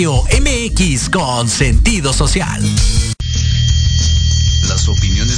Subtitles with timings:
[0.00, 2.62] Radio MX con sentido social.
[4.66, 5.29] Las opiniones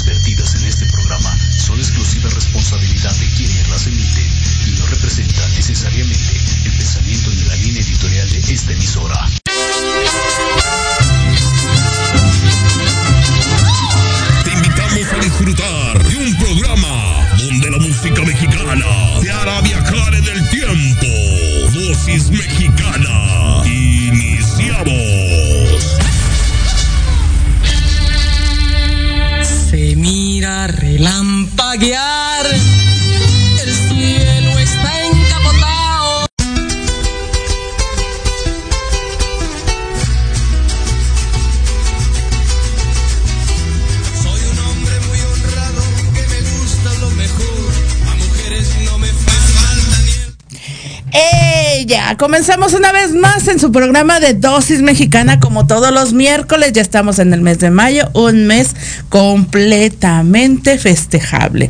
[52.23, 56.73] comenzamos una vez más en su programa de Dosis Mexicana como todos los miércoles.
[56.73, 58.77] Ya estamos en el mes de mayo, un mes
[59.09, 61.69] completamente festejable.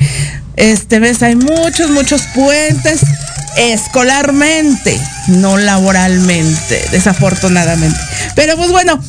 [0.56, 3.00] Este mes hay muchos, muchos puentes
[3.56, 7.98] escolarmente, no laboralmente, desafortunadamente.
[8.36, 9.02] Pero pues bueno,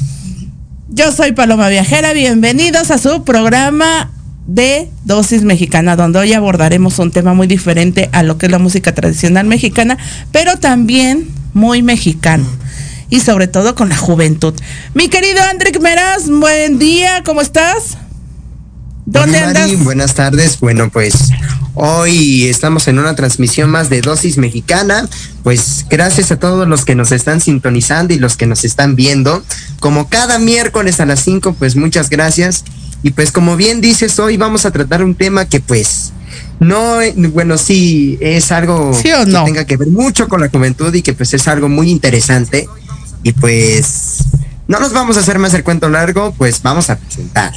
[0.88, 4.10] yo soy Paloma Viajera, bienvenidos a su programa
[4.48, 8.60] de Dosis Mexicana, donde hoy abordaremos un tema muy diferente a lo que es la
[8.60, 9.98] música tradicional mexicana,
[10.32, 12.46] pero también muy mexicano.
[13.10, 14.54] Y sobre todo con la juventud.
[14.94, 17.98] Mi querido Andrick Meraz, buen día, ¿cómo estás?
[19.06, 19.68] ¿Dónde Hola, andas?
[19.68, 20.60] Mari, buenas tardes.
[20.60, 21.30] Bueno, pues
[21.76, 25.08] hoy estamos en una transmisión más de Dosis Mexicana.
[25.44, 29.44] Pues gracias a todos los que nos están sintonizando y los que nos están viendo.
[29.80, 32.64] Como cada miércoles a las 5, pues muchas gracias.
[33.04, 36.14] Y pues como bien dices, hoy vamos a tratar un tema que pues
[36.60, 37.00] no,
[37.32, 41.02] bueno, sí, es algo ¿Sí o que tenga que ver mucho con la juventud y
[41.02, 42.68] que pues es algo muy interesante.
[43.24, 44.20] Y pues
[44.68, 47.54] no nos vamos a hacer más el cuento largo, pues vamos a presentar.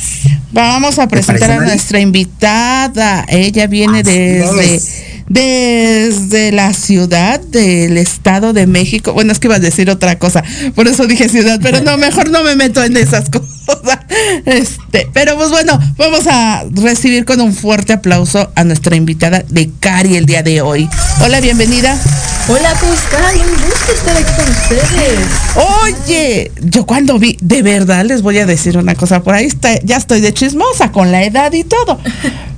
[0.53, 3.25] Vamos a ¿Te presentar a nuestra invitada.
[3.29, 5.03] Ella viene Así desde, es.
[5.29, 9.13] Desde la ciudad del Estado de México.
[9.13, 10.43] Bueno, es que iba a decir otra cosa,
[10.75, 13.99] por eso dije ciudad, pero no, mejor no me meto en esas cosas.
[14.45, 19.71] Este, pero pues bueno, vamos a recibir con un fuerte aplauso a nuestra invitada de
[19.81, 20.89] Cari el día de hoy.
[21.21, 21.99] Hola, bienvenida.
[22.49, 23.35] Hola, ¿cómo están?
[23.35, 26.07] Un gusto estar aquí con ustedes.
[26.07, 29.81] Oye, yo cuando vi, de verdad les voy a decir una cosa, por ahí está,
[29.83, 31.99] ya estoy de chismosa con la edad y todo.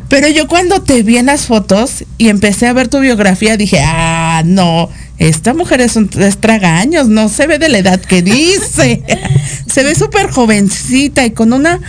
[0.09, 3.81] Pero yo cuando te vi en las fotos y empecé a ver tu biografía, dije,
[3.85, 4.89] ah, no,
[5.19, 9.03] esta mujer es un es tragaños, no se ve de la edad que dice.
[9.67, 11.81] se ve súper jovencita y con una,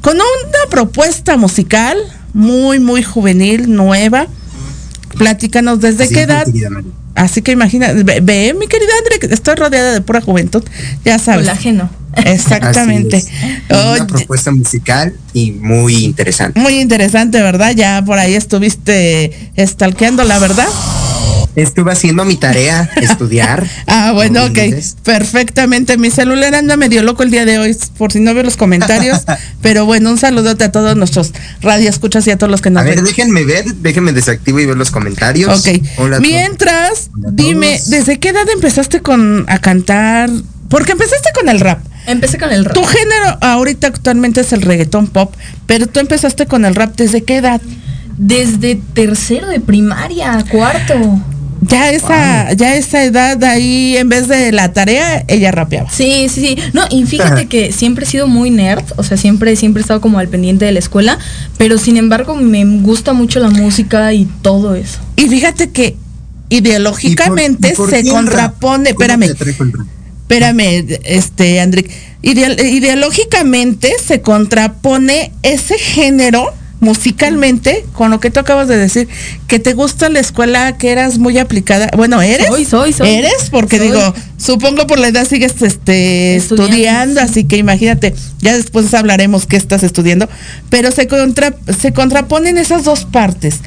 [0.00, 1.98] con una propuesta musical
[2.32, 4.26] muy, muy juvenil, nueva.
[5.18, 6.46] Platícanos desde Así qué edad.
[7.14, 10.62] Así que imagina, ve, ve, mi querida Andre, que estoy rodeada de pura juventud,
[11.04, 11.46] ya sabes.
[11.46, 11.90] Colágeno.
[12.24, 13.22] Exactamente.
[13.68, 16.58] Una propuesta musical y muy interesante.
[16.60, 17.72] muy interesante, ¿verdad?
[17.74, 20.68] Ya por ahí estuviste stalkeando, la verdad.
[21.56, 23.66] Estuve haciendo mi tarea, estudiar.
[23.86, 24.52] Ah, bueno, ok.
[24.58, 24.96] dices.
[25.02, 25.96] Perfectamente.
[25.96, 29.22] Mi celular anda medio loco el día de hoy, por si no veo los comentarios.
[29.62, 31.32] pero bueno, un saludote a todos nuestros
[31.62, 33.04] radioescuchas y a todos los que nos A ver, ven.
[33.06, 35.66] déjenme ver, déjenme desactivo y ver los comentarios.
[35.66, 35.80] Ok.
[35.96, 36.20] Hola.
[36.20, 37.80] Mientras, Hola dime.
[37.86, 40.28] ¿desde qué edad empezaste con a cantar?
[40.68, 41.78] Porque empezaste con el rap.
[42.06, 42.74] Empecé con el rap.
[42.74, 45.34] Tu género ahorita actualmente es el reggaetón pop,
[45.66, 47.60] pero tú empezaste con el rap desde qué edad?
[48.16, 50.94] Desde tercero de primaria, cuarto.
[51.62, 55.90] Ya esa, ya esa edad ahí, en vez de la tarea, ella rapeaba.
[55.90, 56.58] Sí, sí, sí.
[56.74, 60.00] No, y fíjate que siempre he sido muy nerd, o sea, siempre, siempre he estado
[60.02, 61.18] como al pendiente de la escuela,
[61.58, 64.98] pero sin embargo me gusta mucho la música y todo eso.
[65.16, 65.96] Y fíjate que
[66.50, 69.34] ideológicamente ¿Y por- y por se contrapone, ¿Cómo espérame,
[70.28, 71.60] espérame, este,
[72.22, 79.08] Ideal- ideológicamente se contrapone ese género musicalmente con lo que tú acabas de decir,
[79.46, 81.88] que te gusta la escuela, que eras muy aplicada.
[81.96, 82.48] Bueno, eres.
[82.48, 83.08] Soy, soy, soy.
[83.08, 83.86] Eres, porque Soy.
[83.88, 87.26] digo, supongo por la edad sigues este, Estudiando, estudiando, sí.
[87.26, 90.28] así que imagínate, ya después hablaremos qué estás estudiando,
[90.68, 93.60] pero se, contra, se contraponen esas dos partes.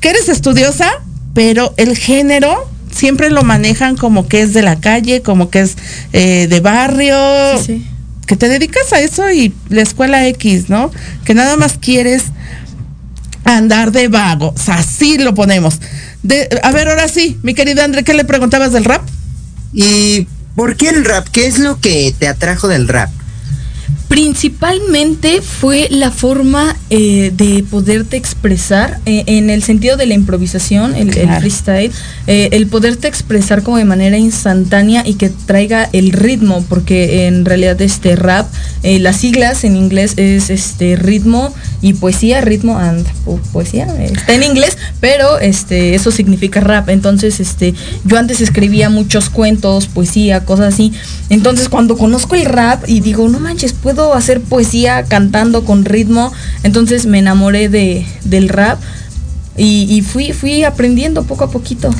[0.00, 0.90] Que eres estudiosa,
[1.34, 5.76] pero el género siempre lo manejan como que es de la calle, como que es
[6.12, 7.16] eh, de barrio,
[7.58, 7.86] Sí, sí.
[8.26, 10.90] que te dedicas a eso y la escuela X, ¿no?
[11.24, 12.24] Que nada más quieres
[13.44, 15.78] andar de vago, o sea, así lo ponemos.
[16.22, 19.02] De, a ver, ahora sí, mi querida André, ¿qué le preguntabas del rap?
[19.72, 20.26] ¿Y
[20.56, 21.26] por qué el rap?
[21.30, 23.10] ¿Qué es lo que te atrajo del rap?
[24.08, 30.94] Principalmente fue la forma eh, de poderte expresar eh, en el sentido de la improvisación,
[30.94, 31.40] el, el Claro.
[31.40, 31.92] freestyle,
[32.26, 37.44] eh, el poderte expresar como de manera instantánea y que traiga el ritmo, porque en
[37.44, 38.48] realidad este rap,
[38.82, 44.34] eh, las siglas en inglés es este ritmo y poesía, ritmo and po- poesía, está
[44.34, 46.88] en inglés, pero este eso significa rap.
[46.88, 50.92] Entonces, este yo antes escribía muchos cuentos, poesía, cosas así.
[51.30, 56.32] Entonces, cuando conozco el rap y digo, no manches, puedo hacer poesía cantando con ritmo,
[56.62, 58.78] entonces me enamoré de, del rap.
[59.60, 61.90] Y, fui, fui aprendiendo poco a poquito.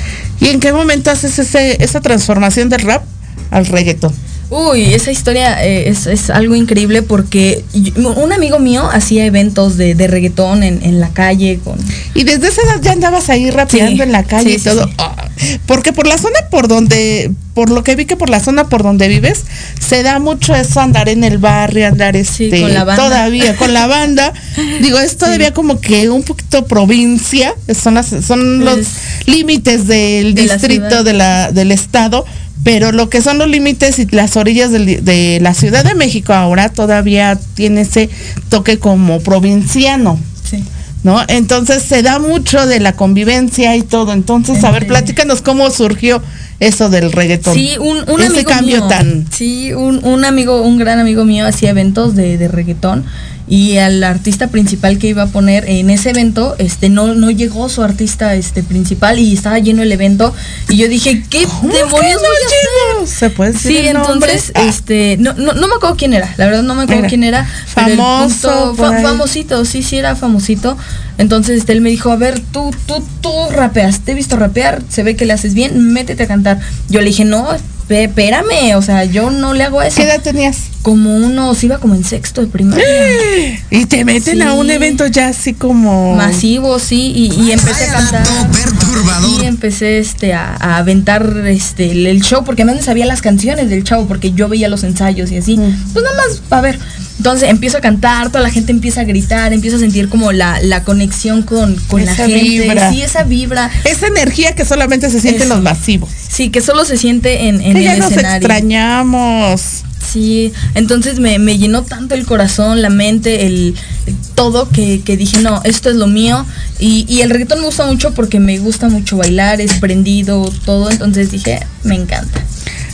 [0.41, 3.03] ¿Y en qué momento haces ese, esa transformación del rap
[3.51, 4.15] al reggaetón?
[4.51, 9.77] Uy, esa historia eh, es, es algo increíble porque yo- un amigo mío hacía eventos
[9.77, 11.77] de, de reggaetón en, en la calle con...
[12.15, 14.87] Y desde esa edad ya andabas ahí rapeando Sí, en la calle sí, y todo.
[14.87, 14.95] sí.
[14.97, 15.29] Ah,
[15.67, 18.83] Porque por la zona por donde, por lo que vi que por la zona por
[18.83, 19.45] donde vives,
[19.87, 23.05] se da mucho eso andar en el barrio, andar este, con la banda.
[23.05, 24.33] todavía con la banda.
[24.81, 28.89] Digo, es todavía como que un poquito provincia, son las, son los Es-
[29.27, 32.25] límites del de distrito de la, del estado.
[32.69, 36.69] Pero lo que son los límites y las orillas de la Ciudad de México ahora
[36.69, 38.11] todavía tiene ese
[38.51, 40.19] toque como provinciano.
[40.45, 40.63] Sí.
[41.03, 41.19] ¿no?
[41.29, 44.13] Entonces se da mucho de la convivencia y todo.
[44.13, 46.21] Entonces, a ver, platícanos cómo surgió
[46.61, 47.55] eso del reggaetón.
[47.55, 49.27] Sí, un, un Ese amigo cambio mío, tan...
[49.33, 53.07] Sí, un, un amigo, un gran amigo mío hacía eventos de, de reggaetón
[53.51, 57.69] y al artista principal que iba a poner en ese evento, este, no, no llegó
[57.69, 60.35] su artista este principal y estaba lleno el evento
[60.69, 63.09] y yo dije, ¿qué ¿Cómo demonios voy a hacer?
[63.09, 66.47] ¿Se puede decir Sí, el entonces, este, no, no, no me acuerdo quién era, la
[66.47, 67.49] verdad no me acuerdo quién era.
[67.67, 70.77] famoso punto- fa- famosito, sí, sí era famosito.
[71.17, 74.83] Entonces, este, él me dijo, a ver, tú, tú, tú rapeas, te he visto rapear,
[74.89, 76.61] se ve que le haces bien, métete a cantar.
[76.89, 77.49] Yo le dije, no,
[77.89, 79.97] espérame, o sea, yo no le hago eso.
[79.97, 80.59] ¿Qué edad tenías?
[80.83, 82.85] Como unos, iba como en sexto de primaria.
[83.71, 84.43] Y te meten Sí.
[84.43, 86.15] a un evento ya así como...
[86.15, 88.27] Masivo, sí, y, y empecé a cantar.
[88.51, 89.43] perturbador.
[89.43, 93.21] Y empecé este a, a aventar este el, el show, porque además me sabía las
[93.23, 95.57] canciones del chavo, porque yo veía los ensayos y así.
[95.93, 96.79] Pues nada más, a ver.
[97.19, 100.61] Entonces empiezo a cantar, toda la gente empieza a gritar, empiezo a sentir como la,
[100.63, 102.39] la conexión con, con la gente.
[102.41, 102.91] vibra.
[102.93, 103.71] Sí, esa vibra.
[103.85, 106.09] Esa energía que solamente se siente en los masivos.
[106.29, 108.47] Sí, que solo se siente en, en Que ya el nos escenario.
[108.47, 109.83] extrañamos.
[110.13, 113.75] Sí, entonces me, me llenó tanto el corazón, la mente, el,
[114.07, 116.47] el todo que, que dije, no, esto es lo mío.
[116.79, 120.91] Y, y el reggaetón me gusta mucho porque me gusta mucho bailar, es prendido, todo.
[120.91, 122.43] Entonces dije, me encanta.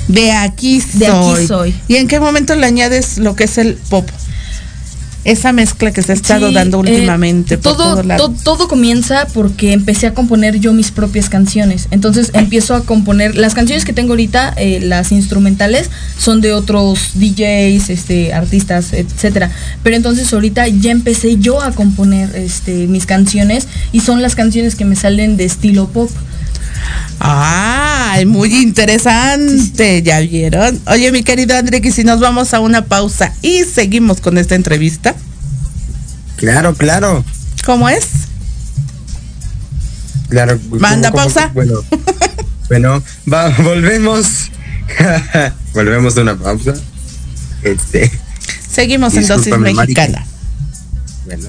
[0.08, 0.98] De aquí soy.
[1.00, 1.74] De aquí soy.
[1.88, 4.08] ¿Y en qué momento le añades lo que es el pop?
[5.24, 7.56] Esa mezcla que se ha estado Sí, dando eh, últimamente.
[7.56, 11.88] por todo, todo comienza porque empecé a componer yo mis propias canciones.
[11.90, 13.34] Entonces empiezo a componer.
[13.34, 19.50] Las canciones que tengo ahorita, eh, las instrumentales, son de otros DJs, este, artistas, etcétera.
[19.82, 24.74] Pero entonces ahorita ya empecé yo a componer este, mis canciones y son las canciones
[24.74, 26.10] que me salen de estilo pop.
[27.20, 30.80] Ay, muy interesante, ya vieron.
[30.86, 34.54] Oye, mi querido André, que si nos vamos a una pausa y seguimos con esta
[34.54, 35.14] entrevista,
[36.36, 37.24] Claro, claro.
[37.64, 38.06] ¿cómo es?
[40.28, 40.58] Claro.
[40.70, 41.50] Manda ¿cómo- cómo- pausa.
[41.54, 41.74] Bueno,
[42.68, 44.50] bueno, va, volvemos.
[45.74, 46.74] volvemos de una pausa.
[47.62, 48.10] Este,
[48.70, 50.26] Seguimos en dosis mexicana.
[51.24, 51.48] bueno.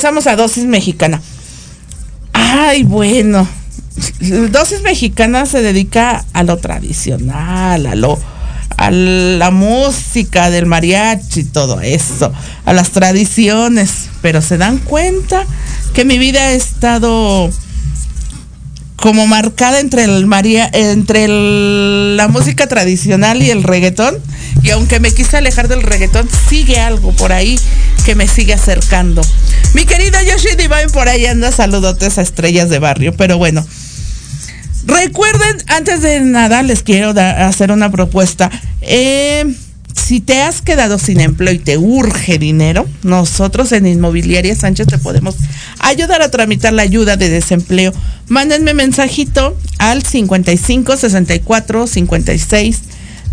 [0.00, 1.20] Regresamos a dosis mexicana.
[2.32, 3.46] Ay, bueno.
[4.50, 8.18] Dosis mexicana se dedica a lo tradicional, a lo
[8.78, 12.32] a la música del mariachi, todo eso,
[12.64, 15.44] a las tradiciones, pero se dan cuenta
[15.92, 17.50] que mi vida ha estado
[19.00, 24.16] como marcada entre el María, entre la música tradicional y el reggaetón.
[24.62, 27.58] Y aunque me quise alejar del reggaetón, sigue algo por ahí
[28.04, 29.22] que me sigue acercando.
[29.74, 33.14] Mi querida Yoshi Divine por ahí anda, saludotes a estrellas de barrio.
[33.16, 33.66] Pero bueno,
[34.84, 38.50] recuerden, antes de nada, les quiero hacer una propuesta.
[38.82, 39.46] Eh,
[39.94, 44.98] si te has quedado sin empleo y te urge dinero, nosotros en Inmobiliaria Sánchez te
[44.98, 45.36] podemos
[45.78, 47.92] ayudar a tramitar la ayuda de desempleo.
[48.28, 52.80] Mándenme mensajito al 55 64 56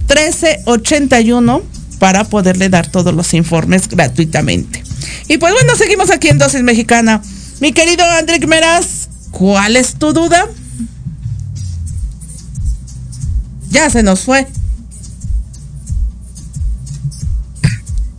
[0.08, 1.64] 13 81
[2.00, 4.84] para poderle dar todos los informes gratuitamente.
[5.28, 7.22] Y pues bueno, seguimos aquí en Dosis Mexicana.
[7.60, 10.46] Mi querido André Meras, ¿cuál es tu duda?
[13.70, 14.48] Ya se nos fue.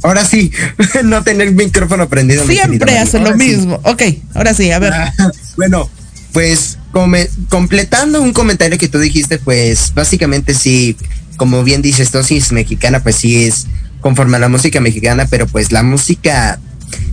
[0.09, 0.51] Ahora sí,
[1.05, 2.47] no tener el micrófono prendido.
[2.47, 3.44] Siempre hace lo Ahora sí.
[3.44, 3.81] mismo.
[3.85, 4.03] Ok,
[4.35, 4.92] ahora sí, a ver.
[4.94, 5.12] Ah,
[5.59, 5.90] bueno,
[6.33, 10.97] pues come- completando un comentario que tú dijiste, pues básicamente sí,
[11.37, 13.66] como bien dices, dosis mexicana, pues sí es
[14.01, 16.59] conforme a la música mexicana, pero pues la música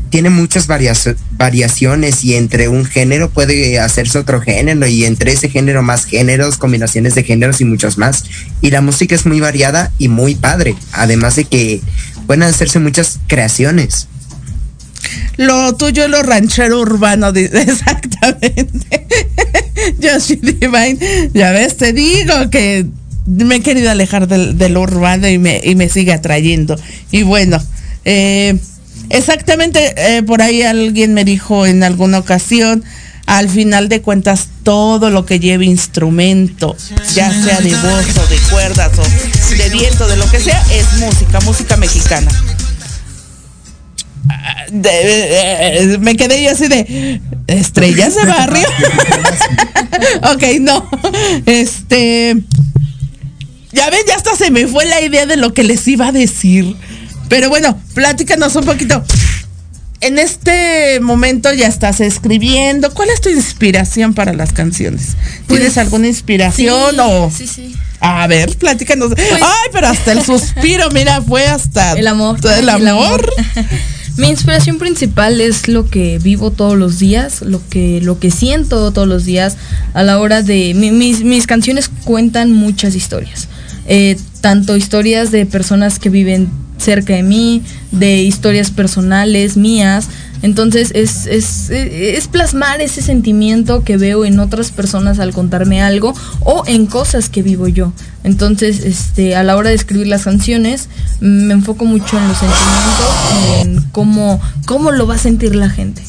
[0.10, 5.84] tiene muchas variaciones y entre un género puede hacerse otro género y entre ese género
[5.84, 8.24] más géneros, combinaciones de géneros y muchos más.
[8.62, 11.82] Y la música es muy variada y muy padre, además de que
[12.28, 14.08] pueden hacerse muchas creaciones.
[15.38, 19.08] Lo tuyo lo ranchero urbano, exactamente.
[20.00, 22.86] Yoshi Divine, ya ves, te digo que
[23.26, 26.78] me he querido alejar del, del urbano y me, y me sigue atrayendo.
[27.12, 27.62] Y bueno,
[28.06, 28.58] eh,
[29.10, 32.84] exactamente, eh, por ahí alguien me dijo en alguna ocasión,
[33.26, 36.76] al final de cuentas, todo lo que lleve instrumento,
[37.14, 41.00] ya sea de voz o de cuerdas o de viento, de lo que sea, es
[41.00, 42.32] música, música mexicana.
[44.72, 48.68] De- de- de- me quedé yo así de estrellas de barrio.
[50.34, 50.90] ok, no.
[51.46, 52.36] Este.
[53.72, 56.12] Ya ven, ya hasta se me fue la idea de lo que les iba a
[56.12, 56.76] decir.
[57.30, 59.04] Pero bueno, pláticanos un poquito.
[60.02, 62.94] En este momento ya estás escribiendo.
[62.94, 65.16] ¿Cuál es tu inspiración para las canciones?
[65.48, 67.32] ¿Tienes Pues, alguna inspiración o.?
[67.36, 67.74] Sí, sí.
[68.02, 69.14] A ver, platícanos.
[69.18, 71.94] Ay, pero hasta el suspiro, mira, fue hasta.
[71.94, 72.38] El amor.
[72.58, 73.34] El amor.
[74.18, 78.92] Mi inspiración principal es lo que vivo todos los días, lo que, lo que siento
[78.94, 79.58] todos los días
[79.94, 80.74] a la hora de...
[80.74, 83.50] mi- mis, mis canciones cuentan muchas historias.
[83.88, 90.08] Eh, tanto historias de personas que viven cerca de mí, de historias personales mías.
[90.42, 96.14] Entonces es, es, es plasmar ese sentimiento que veo en otras personas al contarme algo
[96.42, 97.94] o en cosas que vivo yo.
[98.24, 103.62] Entonces, este, a la hora de escribir las canciones, me enfoco mucho en los sentimientos,
[103.62, 106.02] en cómo, cómo lo va a sentir la gente.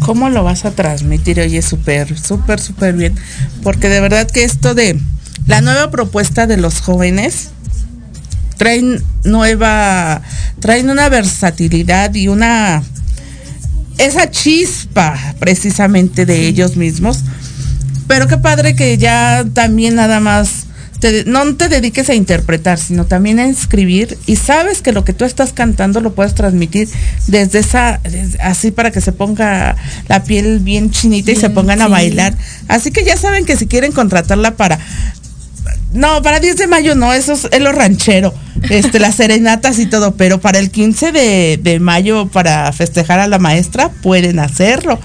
[0.00, 1.38] ¿Cómo lo vas a transmitir?
[1.38, 3.14] Oye, súper, súper, súper bien.
[3.62, 4.98] Porque de verdad que esto de
[5.46, 7.51] la nueva propuesta de los jóvenes
[8.56, 10.22] traen nueva,
[10.60, 12.82] traen una versatilidad y una,
[13.98, 17.20] esa chispa precisamente de ellos mismos.
[18.06, 20.66] Pero qué padre que ya también nada más
[21.00, 25.12] te- no te dediques a interpretar, sino también a escribir y sabes que lo que
[25.12, 26.88] tú estás cantando lo puedes transmitir
[27.26, 29.76] desde esa, desde- así para que se ponga
[30.08, 32.36] la piel bien chinita y se pongan a bailar.
[32.68, 34.78] Así que ya saben que si quieren contratarla para
[35.92, 38.32] no, para 10 de mayo no, eso es, lo ranchero,
[38.70, 43.28] este, las serenatas y todo, pero para el 15 de, de mayo, para festejar a
[43.28, 44.98] la maestra, pueden hacerlo.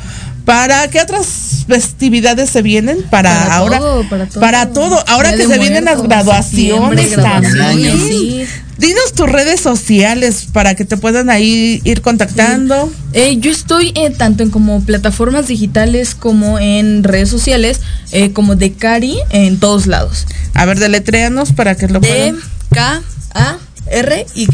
[0.47, 3.03] ¿Para qué otras festividades se vienen?
[3.09, 3.79] Para, Para ahora.
[3.79, 4.39] todo, para todo.
[4.39, 5.03] Para todo.
[5.09, 7.97] Ahora Día que se vienen las graduaciones también.
[8.07, 8.45] sí.
[8.77, 12.89] Dinos tus redes sociales para que te puedan ahí ir contactando.
[13.11, 17.81] Eh, yo estoy eh, tanto en como plataformas digitales como en redes sociales,
[18.13, 20.27] eh, como de Cari en todos lados.
[20.53, 22.37] A ver, deletréanos para que lo D puedan.
[22.71, 23.01] K
[23.33, 23.57] A
[23.89, 24.47] R Y.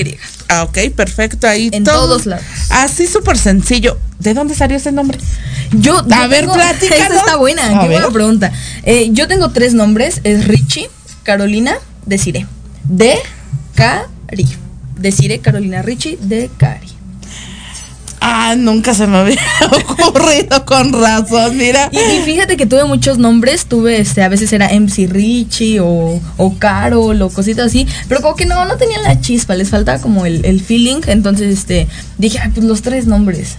[0.50, 1.48] Ah, ok, perfecto.
[1.48, 2.06] Ahí En todo.
[2.08, 2.46] todos lados.
[2.70, 3.98] Así súper sencillo.
[4.20, 5.18] ¿De dónde salió ese nombre?
[5.72, 6.56] Yo, A yo ver, tengo-.
[6.82, 8.00] Esta está buena, A qué ver.
[8.00, 8.52] buena pregunta.
[8.84, 10.90] Eh, yo tengo tres nombres, es Richie,
[11.24, 11.76] Carolina,
[12.06, 12.46] Desire.
[12.84, 13.18] De
[13.76, 14.48] Cari.
[14.98, 16.88] Desire, Carolina, Richie, de Cari.
[18.26, 19.38] Ah, nunca se me había
[19.98, 21.90] ocurrido con razón, mira.
[21.92, 26.22] Y, y fíjate que tuve muchos nombres, tuve este, a veces era MC Richie o,
[26.38, 30.00] o Carol o cositas así, pero como que no, no tenían la chispa, les faltaba
[30.00, 33.58] como el, el feeling, entonces este, dije, ah, pues los tres nombres.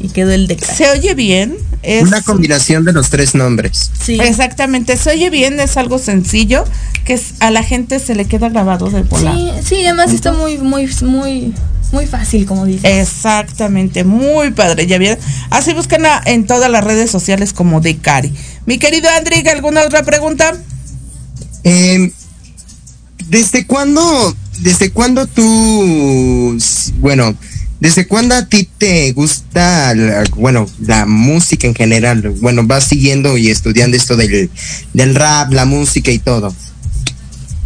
[0.00, 0.58] y quedó el de.
[0.58, 1.56] Se oye bien.
[1.82, 3.90] Es Una combinación de los tres nombres.
[4.00, 4.18] Sí.
[4.20, 6.64] Exactamente, se oye bien, es algo sencillo
[7.04, 9.34] que es- a la gente se le queda grabado de volar.
[9.34, 11.52] Sí, sí, además está muy, muy, muy,
[11.94, 12.84] muy fácil, como dices.
[12.84, 15.18] Exactamente, muy padre, ya vieron.
[15.50, 18.32] Así búsquenla en todas las redes sociales como de Cari.
[18.66, 20.52] Mi querido Andrick, ¿alguna otra pregunta?
[21.62, 22.12] Eh,
[23.28, 26.58] ¿Desde cuándo, desde cuándo tú,
[27.00, 27.34] bueno,
[27.80, 32.28] desde cuándo a ti te gusta, la- bueno, la música en general?
[32.40, 34.50] Bueno, vas siguiendo y estudiando esto del,
[34.92, 36.54] del rap, la música y todo.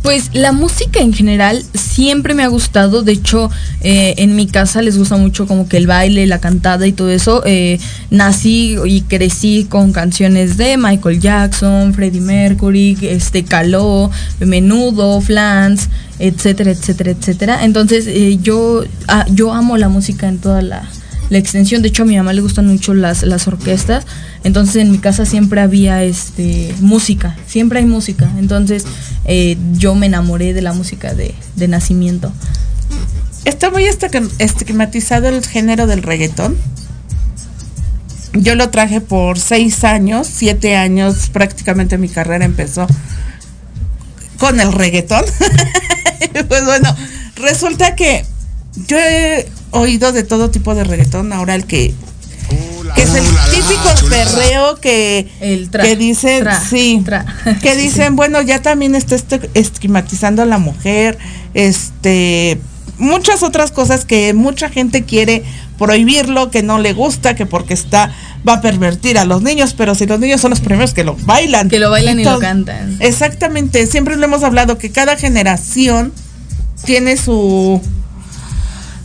[0.03, 3.03] Pues la música en general siempre me ha gustado.
[3.03, 6.87] De hecho, eh, en mi casa les gusta mucho como que el baile, la cantada
[6.87, 7.43] y todo eso.
[7.45, 7.79] Eh,
[8.11, 16.71] nací y crecí con canciones de Michael Jackson, Freddie Mercury, este Caló, Menudo, Flans, etcétera,
[16.71, 17.65] etcétera, etcétera.
[17.65, 20.89] Entonces eh, yo, ah, yo amo la música en toda la,
[21.31, 21.83] la extensión.
[21.83, 24.05] De hecho, a mi mamá le gustan mucho las, las orquestas.
[24.45, 27.37] Entonces, en mi casa siempre había este música.
[27.47, 28.31] Siempre hay música.
[28.39, 28.85] Entonces,
[29.25, 32.33] eh, yo me enamoré de la música de, de nacimiento.
[33.45, 36.57] Está muy estig- estigmatizado el género del reggaetón.
[38.35, 42.87] Yo lo traje por seis años, siete años, prácticamente mi carrera empezó
[44.39, 45.25] con el reggaetón.
[46.49, 46.95] pues bueno,
[47.37, 48.25] resulta que
[48.87, 51.33] yo he oído de todo tipo de reggaetón.
[51.33, 51.95] Ahora el que,
[52.95, 57.27] que es el típico perreo que, El tra, que dicen, tra, sí, tra.
[57.63, 58.15] que dicen, sí.
[58.15, 61.19] bueno, ya también está este- estigmatizando a la mujer,
[61.55, 62.61] este,
[62.99, 65.45] muchas otras cosas que mucha gente quiere
[65.79, 68.13] prohibirlo, que no le gusta, que porque está,
[68.47, 71.17] va a pervertir a los niños, pero si los niños son los primeros que lo
[71.23, 71.69] bailan.
[71.69, 72.97] Que lo bailan y lo cantan.
[73.01, 76.13] Exactamente, siempre lo hemos hablado, que cada generación
[76.85, 77.81] tiene su...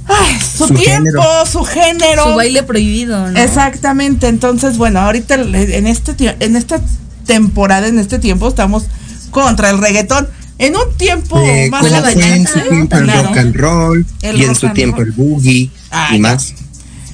[0.08, 1.46] ay, su, Su tiempo, género.
[1.46, 2.24] su género.
[2.32, 3.40] Su baile prohibido, ¿no?
[3.40, 6.82] Exactamente, entonces bueno, ahorita en este en esta
[7.26, 8.86] temporada, en este tiempo estamos
[9.32, 10.28] contra el reggaetón.
[10.60, 13.28] En un tiempo Eh, más la fue en su tiempo el Claro.
[13.30, 15.08] rock and roll El y en su tiempo roll.
[15.08, 15.72] el boogie
[16.12, 16.54] y más.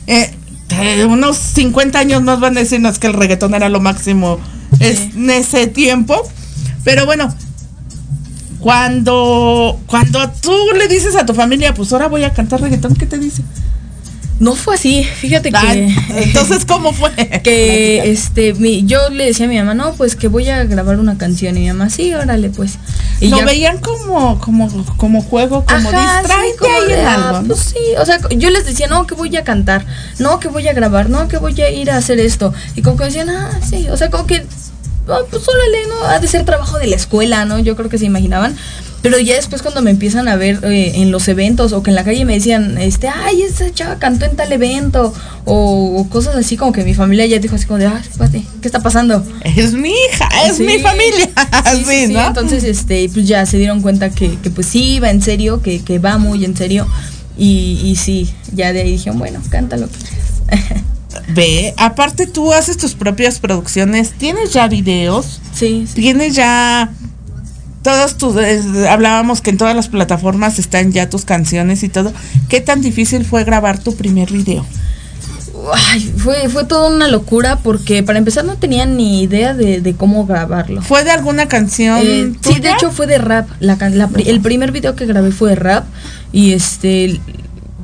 [0.07, 0.31] eh,
[0.71, 4.39] eh, unos 50 años más van a decirnos que el reggaetón era lo máximo
[4.79, 6.21] es- en ese tiempo.
[6.83, 7.33] Pero bueno,
[8.59, 13.05] cuando, cuando tú le dices a tu familia, pues ahora voy a cantar reggaetón, ¿qué
[13.05, 13.41] te dice?
[14.39, 15.03] No fue así.
[15.03, 15.95] Fíjate que.
[16.15, 17.11] Entonces, ¿cómo fue?
[17.43, 20.97] que este mi, yo le decía a mi mamá no pues que voy a grabar
[20.97, 22.77] una canción y mi mamá sí órale pues
[23.19, 27.13] y lo ya- veían como, como, como juego, como Ajá, sí, distraerte como de, ah,
[27.15, 27.47] algo, ¿no?
[27.49, 29.85] pues sí, o sea, yo les decía, no, que voy a cantar,
[30.19, 32.53] no, que voy a grabar, no, que voy a ir a hacer esto.
[32.77, 34.45] Y como que decían, ah, sí, o sea, como que,
[35.11, 36.05] ah, pues órale, ¿no?
[36.05, 37.59] Ha de ser trabajo de la escuela, ¿no?
[37.59, 38.55] Yo creo que se imaginaban.
[39.01, 41.95] Pero ya después cuando me empiezan a ver eh, en los eventos o que en
[41.95, 45.13] la calle me decían, este, ay, esa chava cantó en tal evento
[45.45, 48.43] o, o cosas así, como que mi familia ya dijo así como de, ah, espérate,
[48.61, 49.25] ¿qué está pasando?
[49.55, 50.63] Es mi hija, es Sí.
[50.63, 51.29] mi familia.
[51.73, 52.27] Sí, sí, ¿no?
[52.27, 55.81] Entonces, este, pues ya se dieron cuenta que, que pues sí iba en serio, que,
[55.81, 56.85] que va muy en serio.
[57.37, 59.87] Y, y sí, ya de ahí dijeron, bueno, cántalo.
[61.29, 66.01] Ve, aparte tú haces tus propias producciones, tienes ya videos, sí, sí.
[66.01, 66.91] tienes ya
[67.81, 72.13] todos tus eh, hablábamos que en todas las plataformas están ya tus canciones y todo.
[72.47, 74.65] ¿Qué tan difícil fue grabar tu primer video?
[75.73, 79.93] Ay, fue, fue toda una locura porque para empezar no tenía ni idea de, de
[79.93, 80.81] cómo grabarlo.
[80.81, 81.99] ¿Fue de alguna canción?
[82.01, 83.47] Eh, sí, de hecho fue de rap.
[83.59, 85.85] La, la el primer video que grabé fue de rap.
[86.31, 87.19] Y este.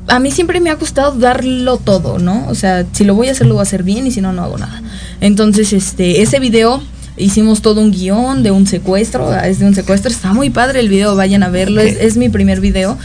[0.08, 2.46] A mí siempre me ha gustado darlo todo, ¿no?
[2.48, 4.32] O sea, si lo voy a hacer, lo voy a hacer bien y si no,
[4.32, 4.82] no hago nada.
[5.20, 6.82] Entonces, este, ese video
[7.16, 9.34] hicimos todo un guion de un secuestro.
[9.34, 10.10] Es de un secuestro.
[10.10, 11.80] Está muy padre el video, vayan a verlo.
[11.80, 12.96] Es mi primer video.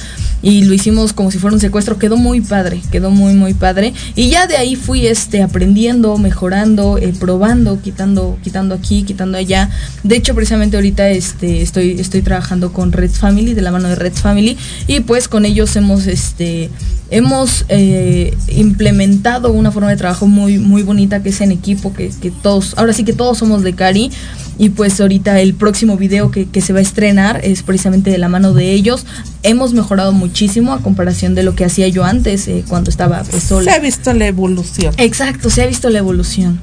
[0.42, 1.98] Y lo hicimos como si fuera un secuestro.
[1.98, 3.94] Quedó muy padre, quedó muy, muy padre.
[4.16, 9.70] Y ya de ahí fui este, aprendiendo, mejorando, eh, probando, quitando, quitando aquí, quitando allá.
[10.04, 13.96] De hecho, precisamente ahorita este, estoy, estoy trabajando con Reds Family, de la mano de
[13.96, 14.58] Reds Family.
[14.88, 16.70] Y pues con ellos hemos, este,
[17.10, 22.10] hemos eh, implementado una forma de trabajo muy, muy bonita que es en equipo, que,
[22.10, 24.12] que todos, ahora sí que todos somos de Cari.
[24.58, 28.20] Y pues ahorita el próximo video que, que se va a estrenar es precisamente de
[28.20, 29.06] la mano de ellos.
[29.42, 33.44] Hemos mejorado muchísimo a comparación de lo que hacía yo antes eh, cuando estaba pues,
[33.44, 33.74] Se sola.
[33.74, 34.94] ha visto la evolución.
[34.98, 36.62] Exacto, se ha visto la evolución.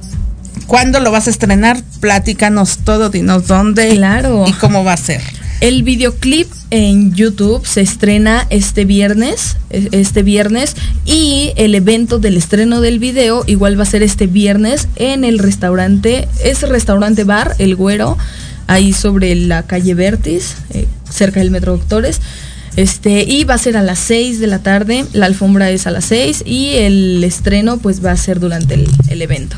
[0.66, 1.82] ¿Cuándo lo vas a estrenar?
[2.00, 4.46] Platícanos todo, dinos dónde Claro.
[4.48, 5.20] y cómo va a ser.
[5.60, 12.38] El videoclip en YouTube se estrena este viernes, e- este viernes y el evento del
[12.38, 17.54] estreno del video igual va a ser este viernes en el restaurante, es restaurante bar
[17.58, 18.16] El Güero,
[18.66, 22.20] ahí sobre la calle Vertis, eh, cerca del Metro Doctores.
[22.78, 25.90] Este, y va a ser a las 6 de la tarde, la alfombra es a
[25.90, 29.56] las 6 y el estreno pues va a ser durante el, el evento.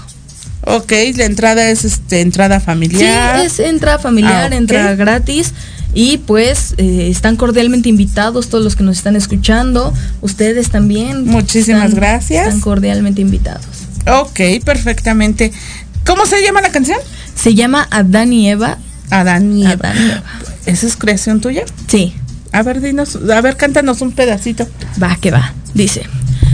[0.64, 3.40] Ok, la entrada es este entrada familiar.
[3.40, 5.52] Sí, es entrada familiar, Ah, entrada gratis.
[5.92, 9.92] Y pues eh, están cordialmente invitados todos los que nos están escuchando.
[10.22, 11.26] Ustedes también.
[11.26, 12.46] Muchísimas están- gracias.
[12.46, 13.66] Están cordialmente invitados.
[14.06, 15.52] Ok, perfectamente.
[16.06, 16.98] ¿Cómo se llama la canción?
[17.34, 18.78] Se llama Adán y Eva.
[19.10, 19.90] Adán y Eva.
[19.90, 20.22] Adán y Eva.
[20.64, 21.64] ¿Esa es creación tuya?
[21.88, 22.14] Sí,
[22.52, 24.66] A ver, dinos, a ver, cántanos un pedacito.
[25.02, 25.52] va que va.
[25.74, 26.02] Dice.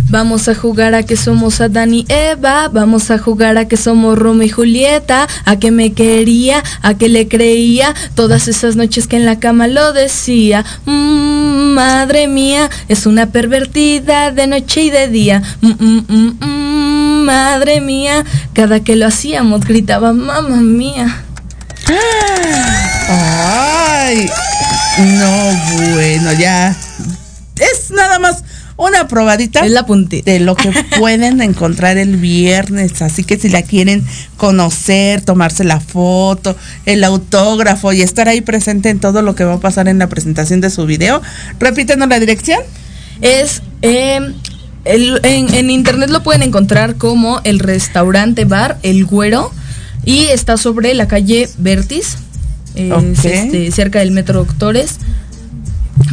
[0.09, 4.16] Vamos a jugar a que somos Adán y Eva, vamos a jugar a que somos
[4.16, 9.16] Romeo y Julieta, a que me quería, a que le creía, todas esas noches que
[9.16, 10.64] en la cama lo decía.
[10.85, 15.42] Mm, madre mía, es una pervertida de noche y de día.
[15.61, 21.24] Mm, mm, mm, mm, madre mía, cada que lo hacíamos gritaba, mamá mía.
[23.09, 24.28] Ay,
[24.98, 26.76] no, bueno, ya.
[27.59, 28.42] Es nada más
[28.76, 30.30] una probadita Es la puntita.
[30.30, 33.00] de lo que pueden encontrar el viernes.
[33.02, 34.04] Así que si la quieren
[34.37, 39.54] conocer, tomarse la foto, el autógrafo y estar ahí presente en todo lo que va
[39.54, 41.22] a pasar en la presentación de su video,
[41.59, 42.61] repítenos la dirección.
[43.22, 44.20] es eh,
[44.85, 49.50] el- en, en internet lo pueden encontrar como el restaurante bar El Güero
[50.04, 52.18] y está sobre la calle Vertis,
[52.76, 54.96] es, este, cerca del Metro Doctores.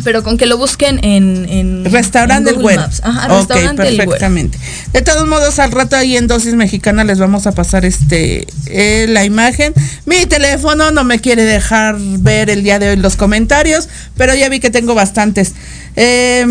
[0.05, 2.81] Pero con que lo busquen en, en Restaurante en El Google Güero.
[2.83, 3.01] Maps.
[3.03, 4.11] Ajá, Ok, Restaurante El Güero.
[4.11, 4.57] perfectamente.
[4.93, 9.07] De todos modos, al rato ahí en Dosis Mexicana les vamos a pasar este eh,
[9.09, 9.73] la imagen.
[10.05, 14.47] Mi teléfono no me quiere dejar ver el día de hoy los comentarios, pero ya
[14.47, 15.51] vi que tengo bastantes.
[15.97, 16.45] Eh,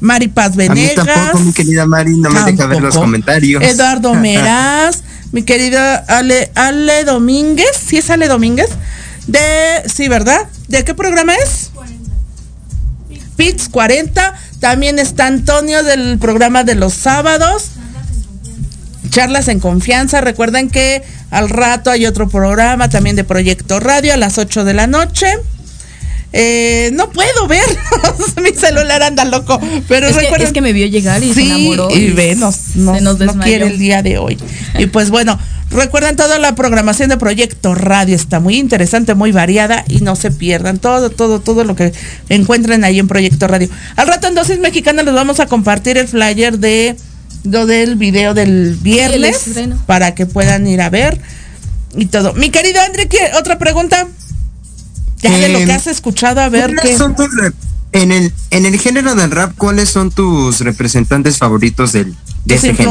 [0.00, 1.06] Mari Paz A mí Venegas.
[1.06, 3.62] tampoco, mi querida Mari, no me deja ver los comentarios.
[3.62, 8.68] Eduardo Meraz, mi querida Ale, Ale Domínguez, ¿sí es Ale Domínguez?
[9.26, 9.40] De,
[9.92, 10.48] sí, ¿verdad?
[10.68, 11.70] ¿De qué programa es?
[13.36, 14.34] Pits 40.
[14.60, 17.70] También está Antonio del programa de los sábados.
[19.10, 20.20] Charlas en confianza.
[20.20, 24.74] Recuerden que al rato hay otro programa también de Proyecto Radio a las 8 de
[24.74, 25.26] la noche.
[26.34, 27.62] Eh, no puedo ver,
[28.42, 31.42] mi celular anda loco, pero Es que, recuerden es que me vio llegar y se
[31.42, 31.90] enamoró.
[31.94, 33.42] y ve, nos, se nos- nos no desmayó.
[33.42, 34.38] quiere el día de hoy.
[34.78, 35.38] Y pues bueno,
[35.72, 40.30] recuerden toda la programación de Proyecto Radio, está muy interesante, muy variada y no se
[40.30, 41.92] pierdan todo, todo, todo lo que
[42.28, 43.68] encuentren ahí en Proyecto Radio.
[43.96, 46.96] Al rato en Dosis Mexicana les vamos a compartir el flyer de
[47.44, 49.44] lo del video del viernes
[49.86, 51.20] para que puedan ir a ver
[51.96, 52.34] y todo.
[52.34, 54.06] Mi querido André, ¿qué- otra pregunta.
[55.22, 56.98] Ya de lo que has escuchado, a ver ¿Cuáles qué.
[56.98, 57.54] son tus rep-
[57.92, 62.64] en el en el género del rap, ¿cuáles son tus representantes favoritos del de tus
[62.64, 62.90] ese género?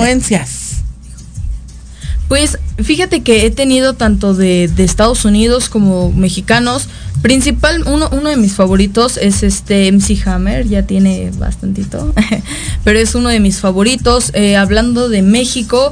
[2.31, 6.87] Pues fíjate que he tenido tanto de, de Estados Unidos como mexicanos.
[7.21, 12.13] Principal, uno, uno de mis favoritos es este MC Hammer, ya tiene bastantito,
[12.85, 14.31] pero es uno de mis favoritos.
[14.33, 15.91] Eh, hablando de México,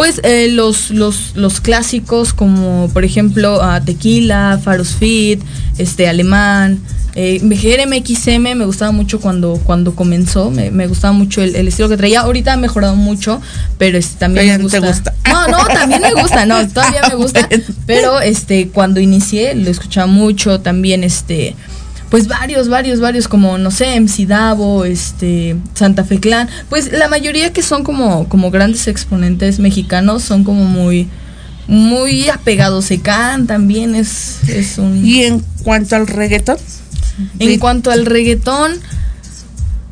[0.00, 5.42] pues eh, los, los, los clásicos como por ejemplo ah, Tequila, Faros Fit,
[5.76, 6.80] este Alemán,
[7.14, 11.90] eh, XM me gustaba mucho cuando, cuando comenzó, me, me gustaba mucho el, el estilo
[11.90, 12.20] que traía.
[12.20, 13.42] Ahorita ha mejorado mucho,
[13.76, 15.12] pero este, también Pero me te gusta.
[15.12, 15.30] gusta.
[15.30, 17.46] No, no, también me gusta, no, todavía me gusta.
[17.46, 17.64] Bueno.
[17.84, 21.54] Pero este, cuando inicié, lo escuchaba mucho, también este,
[22.10, 27.08] pues varios, varios, varios, como, no sé, MC Davo, este, Santa Fe Clan, pues la
[27.08, 31.08] mayoría que son como, como grandes exponentes mexicanos son como muy,
[31.68, 32.86] muy apegados.
[32.86, 35.06] Secan también es, es un.
[35.06, 36.56] Y en cuanto al reggaetón,
[37.38, 37.58] En Sí.
[37.58, 38.72] cuanto al reggaetón,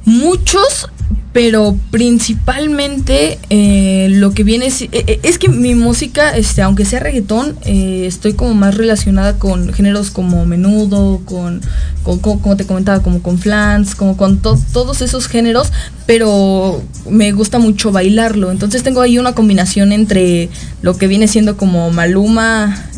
[0.05, 0.89] muchos,
[1.33, 6.85] pero principalmente eh, lo que viene es, eh, eh, es que mi música, este, aunque
[6.85, 11.61] sea reggaetón, estoy como más relacionada con géneros como menudo, con,
[12.03, 15.71] como te comentaba, como con flans, como con to- todos esos géneros,
[16.07, 18.51] pero me gusta mucho bailarlo.
[18.51, 20.49] Entonces tengo ahí una combinación entre
[20.81, 22.89] lo que viene siendo como Maluma,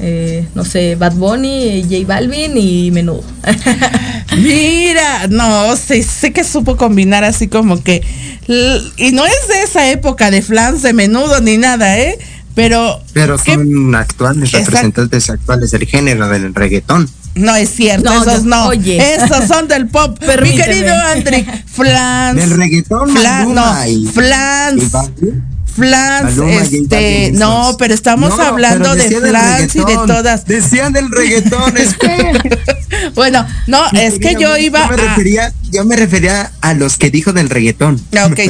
[0.55, 3.25] no sé, Bad Bunny, J Balvin y menudo.
[4.37, 8.03] Mira, no, sé, sé que supo combinar así como que.
[8.97, 12.19] Y no es de esa época de flans de menudo ni nada, ¿eh?
[12.55, 13.01] Pero.
[13.13, 13.55] Pero ¿qué?
[13.55, 14.71] son actuales, Exacto.
[14.71, 17.09] representantes actuales del género del reggaetón.
[17.37, 18.67] No es cierto, No, esos no.
[18.67, 19.15] oye.
[19.15, 20.19] Esos son del pop.
[20.21, 20.65] Mi Permíteme.
[20.65, 22.37] querido Andri, flans.
[22.41, 24.83] Del reggaetón, Flan, no, y- flans.
[25.23, 25.50] y.
[25.75, 30.45] Flans, Maluma, este, no, pero estamos No, hablando pero de flans y de todas.
[30.47, 32.33] Decían del reggaetón, es que
[33.15, 35.09] Bueno, no, es que yo iba yo me a.
[35.09, 38.01] refería, yo me refería a los que dijo del reggaetón.
[38.17, 38.41] Ah, Ok.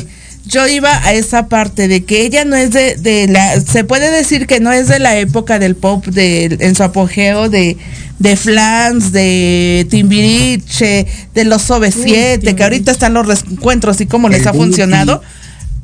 [0.46, 4.10] yo iba a esa parte de que ella no es de, de la, se puede
[4.10, 7.76] decir que no es de la época del pop de, en su apogeo de,
[8.18, 14.40] de Flans, de Timbiriche, de los OV7, que ahorita están los reencuentros y cómo les
[14.42, 15.22] El ha funcionado.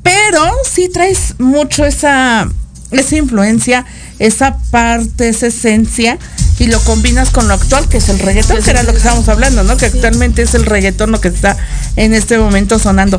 [0.06, 2.48] Pero sí traes mucho esa,
[2.90, 3.84] esa influencia,
[4.18, 6.18] esa parte, esa esencia,
[6.58, 9.28] y lo combinas con lo actual, que es el reggaetón, que era lo que estábamos
[9.28, 9.76] hablando, ¿no?
[9.76, 11.56] Que actualmente es el reggaetón lo que está
[11.96, 13.18] en este momento sonando.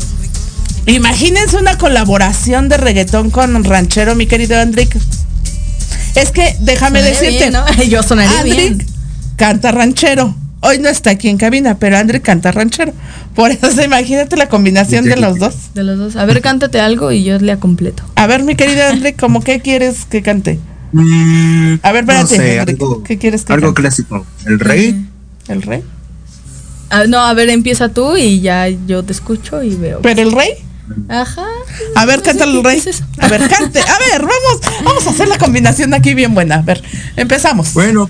[0.88, 4.97] Imagínense una colaboración de reggaetón con ranchero, mi querido Andrick.
[6.15, 7.65] Es que déjame decirte, bien, ¿no?
[7.89, 8.88] Yo sonaría Andrick bien.
[9.36, 10.34] canta ranchero.
[10.62, 12.91] Hoy no está aquí en cabina, pero Andrick canta ranchero.
[13.36, 15.74] Por eso imagínate la combinación de los dos.
[15.76, 16.15] De los dos.
[16.15, 18.04] A ver, cántate algo y yo le completo.
[18.15, 20.60] A ver, mi querido Andrick, ¿cómo qué quieres que cante?
[20.93, 23.82] Mm, A ver, espérate, no sé, algo, ¿qué quieres que algo cante?
[23.82, 24.26] clásico.
[24.46, 25.06] El rey.
[25.48, 25.84] ¿El rey?
[26.89, 30.00] Ah, no, a ver, empieza tú y ya yo te escucho y veo.
[30.02, 30.52] ¿Pero el rey?
[31.10, 31.46] Ajá.
[31.96, 32.82] A ver, No cántale el rey.
[32.84, 33.04] es.
[33.20, 33.80] A ver, cante.
[33.80, 36.56] A ver, vamos, vamos a hacer la combinación aquí bien buena.
[36.56, 36.82] A ver,
[37.15, 37.74] empezamos.
[37.74, 38.10] Bueno.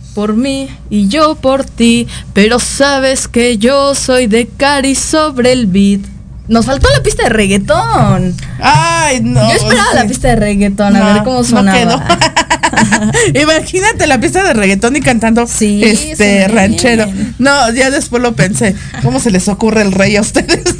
[0.13, 5.67] por mí y yo por ti, pero sabes que yo soy de Cari sobre el
[5.67, 6.01] beat.
[6.47, 8.35] Nos faltó la pista de reggaetón.
[8.59, 9.41] Ay, no.
[9.49, 12.05] yo esperaba la pista de reggaetón, a No, ver cómo sonaba.
[13.41, 17.05] Imagínate la pista de reggaetón y cantando Sí, este ranchero.
[17.05, 17.35] bien.
[17.39, 18.75] No, ya después lo pensé.
[19.01, 20.63] ¿Cómo se les ocurre el rey a ustedes?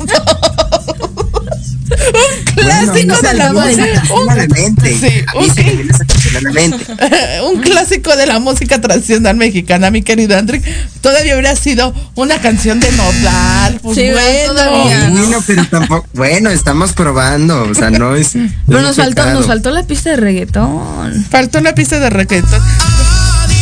[2.09, 4.03] un clásico de la música.
[7.43, 10.63] un- clásico de la música tradicional mexicana, mi querido Andrick.
[11.01, 13.79] Todavía hubiera sido una canción de Nodal.
[13.81, 14.53] Pues Sí, bueno.
[14.53, 15.09] todavía.
[15.09, 15.19] ¿no?
[15.21, 16.07] Bueno, pero tampoco.
[16.13, 17.63] Bueno, estamos probando.
[17.63, 18.29] O sea, no es.
[18.67, 21.25] Pero nos faltó, nos faltó la pista de reggaetón.
[21.29, 22.61] Faltó una pista de reggaetón.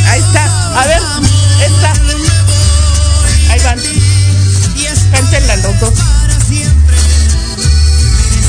[0.10, 0.82] Ahí está.
[0.82, 1.02] A ver,
[1.66, 1.94] está.
[3.52, 3.80] Ahí van.
[5.12, 5.94] Cántenla los dos.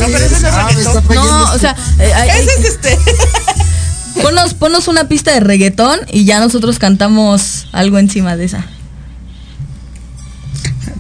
[0.01, 1.15] No, pero eso es reggaetón.
[1.15, 2.65] No, o sea, eh, ese es.
[2.65, 2.99] Este.
[4.59, 8.67] Ponos, una pista de reggaetón y ya nosotros cantamos algo encima de esa.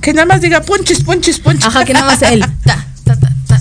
[0.00, 1.66] Que nada más diga ponches, ponches, ponches.
[1.66, 2.40] Ajá, que nada más él.
[2.64, 3.60] Ta, ta, ta,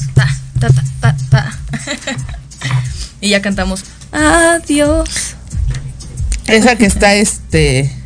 [0.59, 0.69] ta, ta,
[1.01, 1.59] ta, ta,
[3.21, 3.83] y ya cantamos.
[4.11, 5.35] Adiós.
[6.47, 7.98] Esa que está este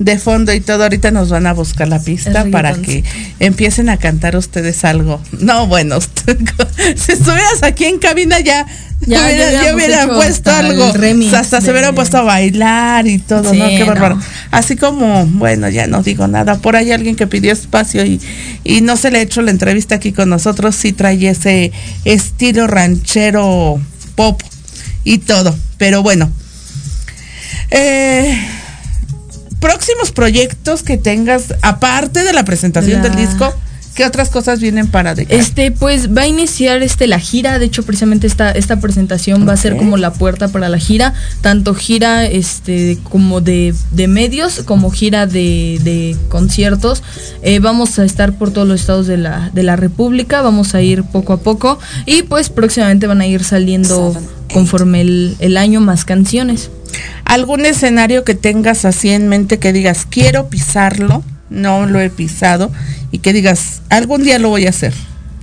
[0.00, 3.04] de fondo y todo, ahorita nos van a buscar la pista para que
[3.38, 5.20] empiecen a cantar ustedes algo.
[5.38, 5.98] No, bueno,
[6.96, 8.64] si estuvieras aquí en cabina ya,
[9.06, 11.36] Ya, hubiera- ya ya hubiéramos hubieran hecho puesto algo.
[11.36, 13.68] hasta se hubieran puesto a bailar y todo, ¿no?
[13.68, 14.16] Qué bárbaro.
[14.16, 14.22] no.
[14.50, 16.56] Así como, bueno, ya no digo nada.
[16.58, 18.22] Por ahí alguien que pidió espacio y,
[18.64, 21.72] y no se le ha hecho la entrevista aquí con nosotros, sí trae ese
[22.06, 23.78] estilo ranchero
[24.14, 24.40] pop
[25.04, 25.54] y todo.
[25.76, 26.32] Pero bueno.
[27.70, 28.38] Eh,
[29.60, 33.54] próximos proyectos que tengas, aparte de la presentación La- del disco,
[33.94, 37.58] ¿qué otras cosas vienen para de Este, pues va a iniciar este la gira.
[37.58, 41.12] De hecho, precisamente esta, esta presentación va a ser como la puerta para la gira.
[41.42, 47.02] Tanto gira este como de, de medios, como gira de, de conciertos.
[47.42, 50.40] Eh, vamos a estar por todos los estados de la, de la República.
[50.40, 51.78] Vamos a ir poco a poco.
[52.06, 54.16] Y pues próximamente van a ir saliendo
[54.52, 56.70] conforme el, el año más canciones.
[57.24, 62.72] ¿Algún escenario que tengas así en mente que digas, quiero pisarlo, no lo he pisado,
[63.10, 64.94] y que digas, algún día lo voy a hacer?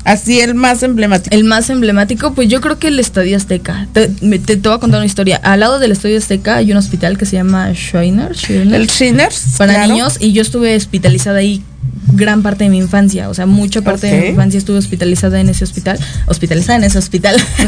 [0.08, 1.36] Así el más emblemático.
[1.36, 3.88] El más emblemático, pues yo creo que el Estadio Azteca.
[3.94, 5.36] Te, me- te- te voy a contar una historia.
[5.44, 9.44] Al lado del Estadio Azteca hay un hospital que se llama Schreiner, El Shiners.
[9.58, 9.92] para claro.
[9.94, 11.62] niños y yo estuve hospitalizada ahí
[12.14, 15.50] gran parte de mi infancia, o sea, mucha parte de mi infancia estuve hospitalizada en
[15.50, 17.36] ese hospital, hospitalizada en ese hospital.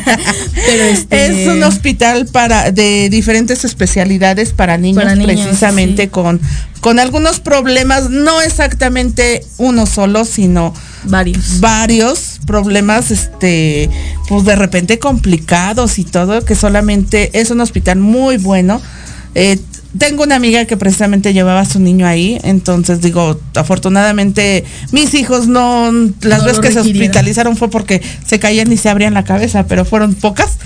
[0.55, 6.07] Pero este Es un hospital para de diferentes especialidades para niños, Para niños, precisamente sí.
[6.09, 6.39] con,
[6.79, 10.73] con algunos problemas, no exactamente uno solo, sino
[11.05, 11.59] varios.
[11.59, 13.89] varios problemas, este,
[14.27, 18.81] pues de repente complicados y todo, que solamente es un hospital muy bueno.
[19.35, 19.59] Eh,
[19.97, 25.47] tengo una amiga que precisamente llevaba a su niño ahí, entonces digo, afortunadamente mis hijos
[25.47, 25.91] no,
[26.21, 29.65] las No veces que se hospitalizaron fue porque se caían y se abrían la cabeza,
[29.65, 30.57] pero fueron pocas.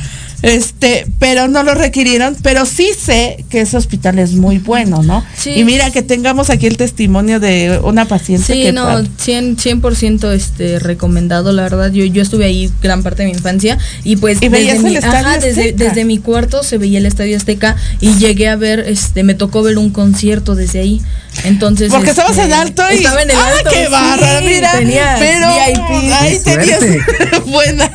[0.43, 5.23] Este, pero no lo requirieron, pero sí sé que ese hospital es muy bueno, ¿no?
[5.37, 5.51] Sí.
[5.51, 9.55] Y mira que tengamos aquí el testimonio de una paciente Sí, que no, pa- 100%,
[9.55, 11.93] 100% este, recomendado, la verdad.
[11.93, 15.17] Yo, yo estuve ahí gran parte de mi infancia y pues ¿Y desde, mi, Estadio
[15.27, 19.23] ajá, desde, desde mi cuarto se veía el Estadio Azteca y llegué a ver, este,
[19.23, 21.01] me tocó ver un concierto desde ahí.
[21.43, 23.69] Entonces, porque este, estabas en alto y estaba en el ¡Ah, alto.
[23.71, 26.13] qué sí, barra, mira, tenía pero VIP.
[26.13, 26.79] ahí tenías
[27.45, 27.91] buena.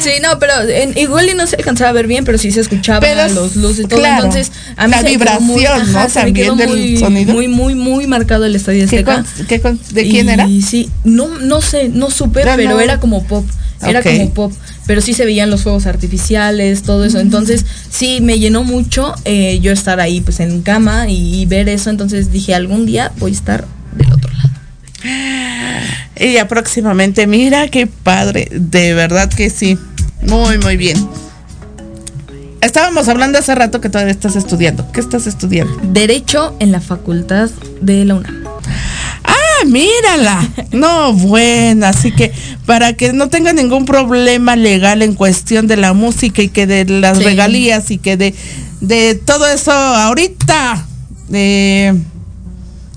[0.00, 2.60] Sí, no, pero en, igual y no se alcanzaba a ver bien, pero sí se
[2.60, 4.00] escuchaba Pero los luces y todo.
[4.00, 5.70] claro, Entonces, a mí la se me vibración, muy, ¿no?
[5.70, 7.32] ajá, se me También quedó del muy, sonido.
[7.34, 9.14] muy, muy, muy marcado el Estadio ¿Qué Azteca.
[9.36, 10.46] con- qué con- ¿De quién Y era?
[10.46, 12.80] Sí, no, no sé, no supe, No, pero no.
[12.80, 13.46] era como pop.
[13.86, 14.06] Era Ok.
[14.06, 14.52] como pop,
[14.88, 17.20] pero sí se veían los fuegos artificiales, todo eso.
[17.20, 21.68] Entonces, sí, me llenó mucho eh, yo estar ahí, pues en cama y, y ver
[21.68, 21.90] eso.
[21.90, 24.48] Entonces dije, algún día voy a estar del otro lado.
[26.20, 29.78] Y ya próximamente, mira qué padre, de verdad que sí,
[30.22, 30.96] muy, muy bien.
[32.60, 34.90] Estábamos hablando hace rato que todavía estás estudiando.
[34.90, 35.72] ¿Qué estás estudiando?
[35.84, 38.44] Derecho en la facultad de la UNAM.
[39.60, 40.48] Ah, mírala.
[40.72, 42.32] No, bueno, así que
[42.66, 46.84] para que no tenga ningún problema legal en cuestión de la música y que de
[46.84, 47.24] las Sí.
[47.24, 48.34] regalías y que de,
[48.80, 50.86] de todo eso ahorita,
[51.28, 51.94] de,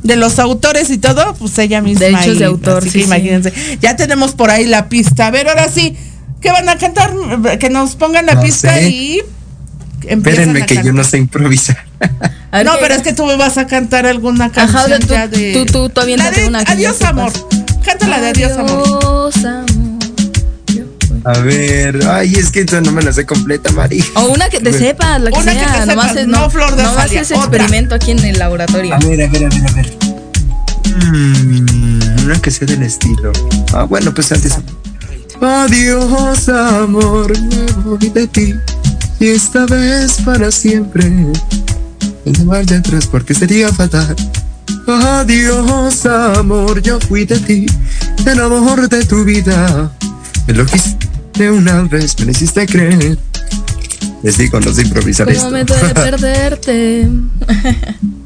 [0.03, 2.05] de los autores y todo, pues ella misma.
[2.07, 3.05] De ahí, autor, Así sí, que sí.
[3.05, 5.27] imagínense, ya tenemos por ahí la pista.
[5.27, 5.95] A ver, ahora sí,
[6.41, 7.13] ¿qué van a cantar?
[7.59, 8.89] Que nos pongan la No pista sé.
[8.89, 9.21] y...
[10.07, 11.77] Espérenme que yo no sé improvisar.
[12.51, 15.27] Ver No, pero es que tú me vas a cantar alguna canción Ajá, tú- ya
[15.27, 15.53] de...
[15.53, 17.31] tú- tú- tú La de una que Adiós, amor.
[17.85, 18.83] Cántala de Adiós, amor.
[18.87, 19.91] Adiós, amor.
[21.23, 24.03] A ver, ay, es que no me la sé completa, Mari.
[24.15, 25.73] O una que te sepas, la que Una que sea.
[25.81, 27.43] te nomás sepas, es, no Flor de nomás es otra.
[27.43, 28.95] experimento aquí en el laboratorio.
[28.95, 29.97] A ver, a ver, a ver, a ver.
[31.13, 33.31] Mm, una que sea del estilo.
[33.73, 34.53] Ah, bueno, pues antes.
[35.41, 38.55] Adiós, amor, me voy de ti.
[39.21, 41.07] Y esta vez para siempre.
[41.07, 44.15] No vaya atrás porque sería fatal.
[44.87, 47.67] Adiós, amor, yo fui de ti.
[48.25, 49.91] El amor de tu vida.
[50.47, 53.19] Me lo quisiste una vez, me lo hiciste creer.
[54.23, 55.51] Les digo, no sé improvisar ¿Cómo esto.
[55.51, 57.07] me duele perderte?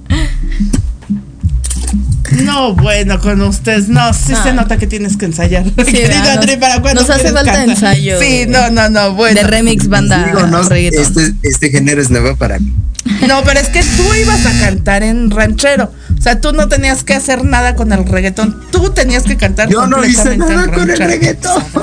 [2.43, 3.87] No, bueno, con ustedes.
[3.89, 4.43] No, sí Ah.
[4.43, 5.63] se nota que tienes que ensayar.
[5.75, 6.29] Querido ¿verdad?
[6.37, 7.69] André, ¿para cuándo Nos hace falta cantar?
[7.69, 9.39] ensayo Sí, de- no, no, no, bueno.
[9.39, 12.73] De remix banda Digo, no, este, este género es nuevo para mí.
[13.27, 15.91] No, pero es que tú ibas a cantar en ranchero.
[16.17, 18.59] O sea, tú no tenías que hacer nada con el reggaetón.
[18.71, 21.63] Tú tenías que cantar Yo no hice nada con el reggaetón.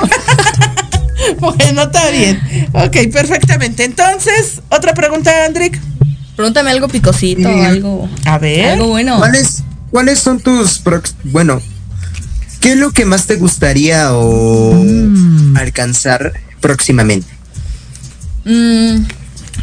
[1.39, 2.41] Bueno, está bien.
[2.73, 3.85] Ok, perfectamente.
[3.85, 5.79] Entonces, otra pregunta, Andrick.
[6.35, 7.61] Pregúntame algo picosito, Sí.
[7.61, 8.71] algo, A ver.
[8.71, 9.19] algo bueno.
[9.19, 9.63] ¿Cuáles,
[9.93, 11.61] ¿Cuáles son tus prox- bueno,
[12.61, 15.57] qué es lo que más te gustaría o Mm.
[15.57, 17.29] alcanzar próximamente?
[18.45, 19.05] Mm,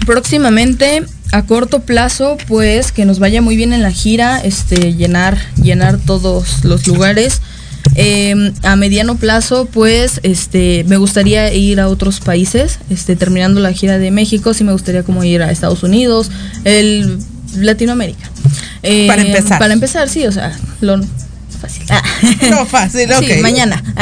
[0.06, 5.38] próximamente, a corto plazo, pues que nos vaya muy bien en la gira, este, llenar,
[5.62, 7.42] llenar todos los lugares.
[7.96, 13.74] Eh, a mediano plazo, pues, este, me gustaría ir a otros países, este, terminando la
[13.74, 16.30] gira de México, sí me gustaría como ir a Estados Unidos,
[16.66, 17.18] el
[17.58, 18.30] Latinoamérica.
[18.84, 19.60] Eh, Para empezar.
[19.60, 21.00] Para empezar, sí, o sea, lo
[21.62, 21.84] fácil.
[21.90, 22.02] Ah.
[22.50, 23.24] No, fácil, ok.
[23.24, 23.84] Sí, mañana.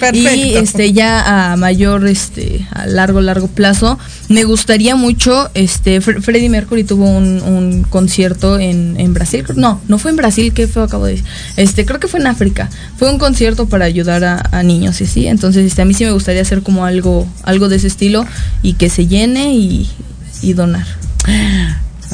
[0.00, 0.34] Perfecto.
[0.34, 6.20] Y este ya a mayor, este, a largo, largo plazo, me gustaría mucho, este, Fre-
[6.20, 9.44] Freddie Mercury tuvo un, un concierto en, en Brasil.
[9.54, 11.26] No, no fue en Brasil, qué feo acabo de decir.
[11.56, 12.68] Este, creo que fue en África.
[12.96, 15.28] Fue un concierto para ayudar a, a niños, y sí.
[15.28, 18.26] Entonces, este, a mí sí me gustaría hacer como algo, algo de ese estilo
[18.60, 19.88] y que se llene y,
[20.42, 20.86] y donar.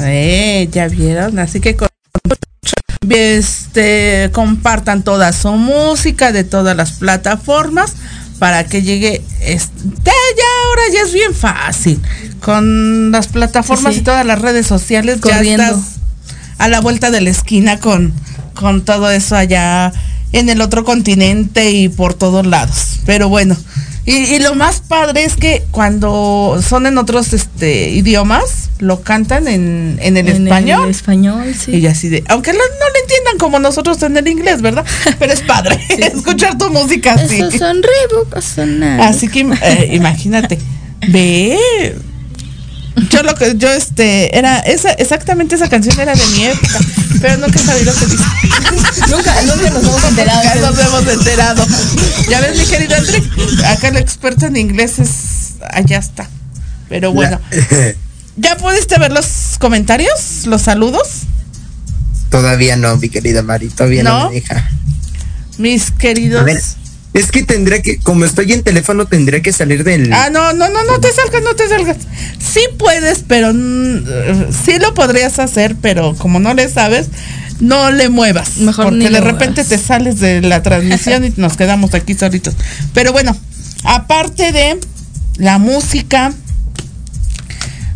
[0.01, 1.89] Eh, ya vieron, así que con-
[3.09, 7.93] este compartan toda su música de todas las plataformas
[8.39, 9.73] para que llegue este,
[10.05, 12.01] ya, ya ahora ya es bien fácil
[12.41, 13.99] con las plataformas Sí.
[14.01, 15.63] y todas las redes sociales Corriendo.
[15.63, 15.95] ya estás
[16.57, 18.13] a la vuelta de la esquina con
[18.53, 19.91] con todo eso allá
[20.31, 23.55] en el otro continente y por todos lados pero bueno
[24.05, 29.47] y, y lo más padre es que cuando son en otros este idiomas lo cantan
[29.47, 31.75] en, en el En español El español, sí.
[31.75, 34.85] y así de, aunque lo- no le entiendan como nosotros en el inglés, ¿verdad?
[35.19, 37.41] Pero es padre escuchar tu música así.
[37.41, 37.55] Esos
[38.55, 39.07] son nada.
[39.09, 40.57] Así que eh, imagínate,
[41.09, 41.57] ve.
[43.11, 46.79] Yo lo que yo este era esa exactamente esa canción era de mi época,
[47.21, 48.23] pero nunca sabía lo que dice.
[49.09, 50.43] nunca, nunca nos hemos enterado.
[50.43, 51.65] Ya nos hemos enterado.
[52.29, 53.23] Ya ves, mi querido André,
[53.67, 55.11] acá el experto en inglés es
[55.69, 56.29] allá está.
[56.89, 57.93] Pero bueno, La-
[58.39, 61.07] ¿ya pudiste ver los comentarios, los saludos?
[62.29, 64.29] todavía no, mi querida Mari, todavía no, ¿No?
[64.29, 64.69] me deja.
[65.57, 66.41] Mis queridos.
[66.41, 66.61] A ver,
[67.13, 70.13] Es que tendría que, como estoy en teléfono, tendría que salir del.
[70.13, 71.97] Ah, no, no, no, no te salgas, no te salgas.
[72.39, 77.07] Sí puedes, pero mm, eh, sí lo podrías hacer, pero como no le sabes,
[77.59, 78.57] no le muevas.
[78.57, 79.69] Mejor porque ni de repente muevas.
[79.69, 82.53] te sales de la transmisión y nos quedamos aquí solitos.
[82.93, 83.35] Pero bueno,
[83.83, 84.79] aparte de
[85.37, 86.31] la música,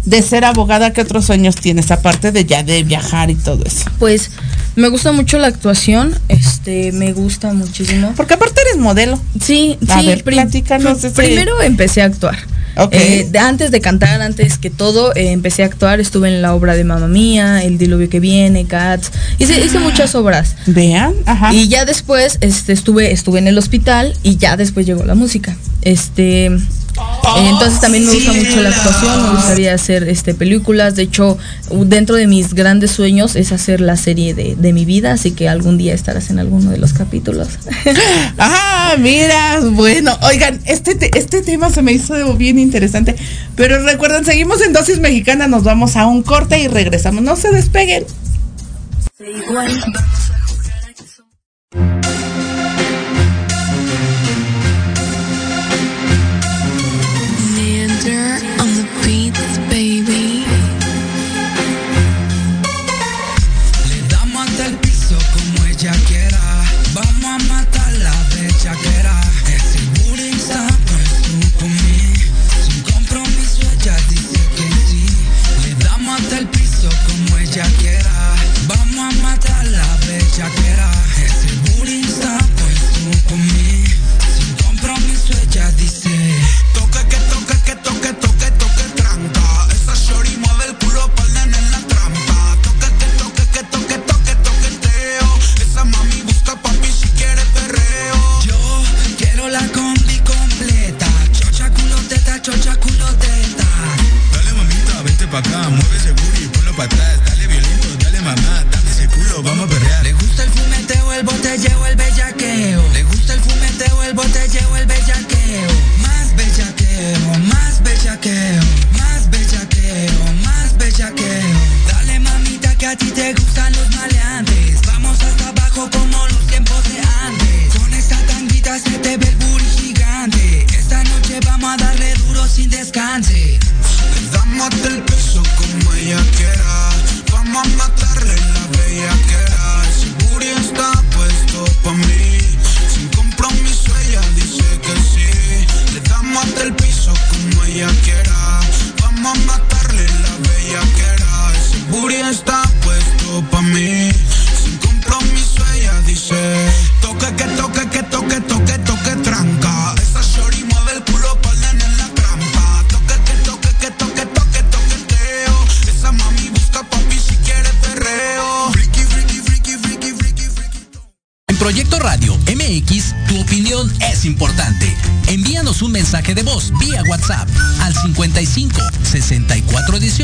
[0.06, 1.92] de ser abogada, ¿qué otros sueños tienes?
[1.92, 3.86] Aparte de ya de viajar y todo eso.
[4.00, 4.32] Pues
[4.76, 8.14] me gusta mucho la actuación, este, me gusta muchísimo.
[8.18, 9.20] Porque aparte eres modelo.
[9.42, 10.08] Sí, A sí.
[10.08, 12.38] ver, platícanos ese- Primero empecé a actuar.
[12.76, 12.90] Ok.
[12.94, 16.00] Eh, antes de cantar, antes que todo, eh, empecé a actuar.
[16.00, 19.12] Estuve en la obra de Mamma Mía, El Diluvio que viene, Cats.
[19.38, 20.56] Hice, hice muchas obras.
[20.66, 21.54] Vean, ajá.
[21.54, 25.56] Y ya después este, estuve, estuve en el hospital y ya después llegó la música.
[25.84, 26.50] Este.
[27.38, 30.96] Entonces también me gusta mucho la actuación, me gustaría hacer este películas.
[30.96, 31.38] De hecho,
[31.86, 35.50] dentro de mis grandes sueños es hacer la serie de, de mi vida, así que
[35.50, 37.48] algún día estarás en alguno de los capítulos.
[38.38, 43.16] Ah, mira, bueno, oigan, este, te- este tema se me hizo bien interesante,
[43.56, 47.50] pero recuerden, seguimos en dosis mexicana, nos vamos a un corte y regresamos, no se
[47.52, 48.04] despeguen.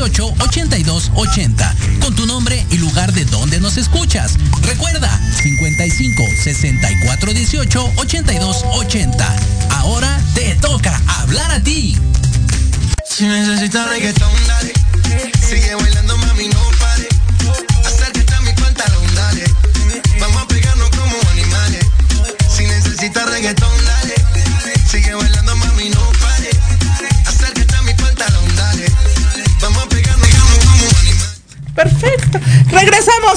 [0.00, 4.36] 18 82 80 con tu nombre y lugar de donde nos escuchas.
[4.62, 9.36] Recuerda 55 64 18 82 80.
[9.70, 11.98] Ahora te toca hablar a ti.
[13.04, 14.30] Si necesitas reggaetón,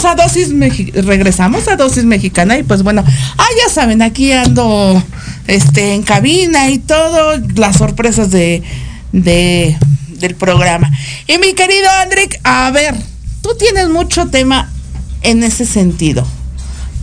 [0.05, 3.03] A dosis Mexi- regresamos a dosis mexicana y pues bueno,
[3.37, 5.01] ah ya saben, aquí ando
[5.47, 8.63] este en cabina y todo, las sorpresas de,
[9.13, 9.77] de
[10.19, 10.91] del programa.
[11.27, 12.95] Y mi querido Andrick, a ver,
[13.41, 14.69] tú tienes mucho tema
[15.21, 16.25] en ese sentido.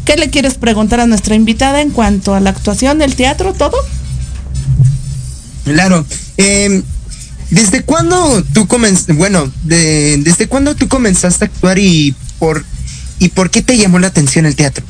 [0.05, 3.77] ¿Qué le quieres preguntar a nuestra invitada en cuanto a la actuación, el teatro, todo?
[5.65, 6.05] Claro.
[6.37, 6.83] eh,
[7.51, 12.65] ¿Desde cuándo tú comenzaste, bueno, de- desde cuándo tú comenzaste a actuar y por
[13.21, 14.85] y por qué te llamó la atención el teatro?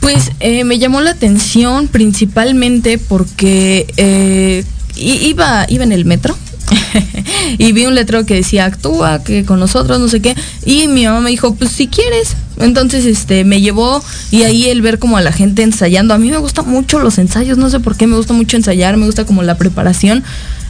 [0.00, 4.64] Pues eh, me llamó la atención principalmente porque eh,
[4.94, 6.38] iba, iba en el metro
[7.58, 11.06] y vi un letrero que decía actúa que con nosotros no sé qué y mi
[11.06, 15.16] mamá me dijo pues si quieres entonces este me llevó y ahí el ver como
[15.16, 18.06] a la gente ensayando a mí me gustan mucho los ensayos no sé por qué
[18.06, 20.24] me gusta mucho ensayar me gusta como la preparación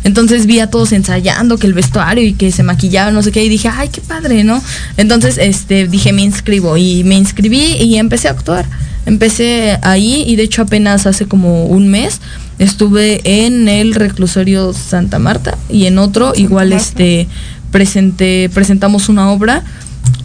[0.06, 3.44] Entonces vi a todos ensayando, que el vestuario y que se maquillaban, no sé qué,
[3.44, 4.62] y dije, ay, qué padre, ¿no?
[4.96, 8.66] Entonces, este, dije, me inscribo y me inscribí y empecé a actuar.
[9.04, 12.20] Empecé ahí y de hecho apenas hace como un mes
[12.60, 16.84] estuve en el reclusorio Santa Marta y en otro igual Marta.
[16.84, 17.28] este
[17.72, 19.64] presenté presentamos una obra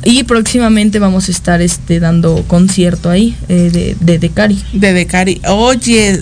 [0.03, 4.63] y próximamente vamos a estar este dando concierto ahí eh, de, de, de Cari.
[4.73, 5.41] De Decari.
[5.47, 6.19] Oye,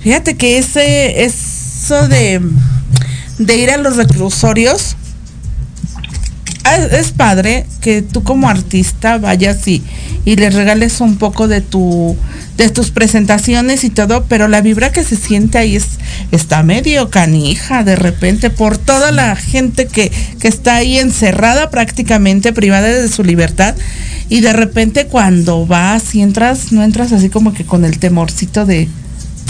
[0.00, 2.40] fíjate que ese, eso de,
[3.46, 4.96] de ir a los reclusorios,
[6.64, 9.82] ah, es padre que tú como artista vayas y,
[10.24, 12.16] y les regales un poco de tu
[12.56, 15.86] de tus presentaciones y todo, pero la vibra que se siente ahí es
[16.30, 22.52] está medio canija de repente por toda la gente que, que está ahí encerrada prácticamente,
[22.52, 23.74] privada de su libertad.
[24.28, 28.64] Y de repente cuando vas y entras, no entras así como que con el temorcito
[28.64, 28.88] de...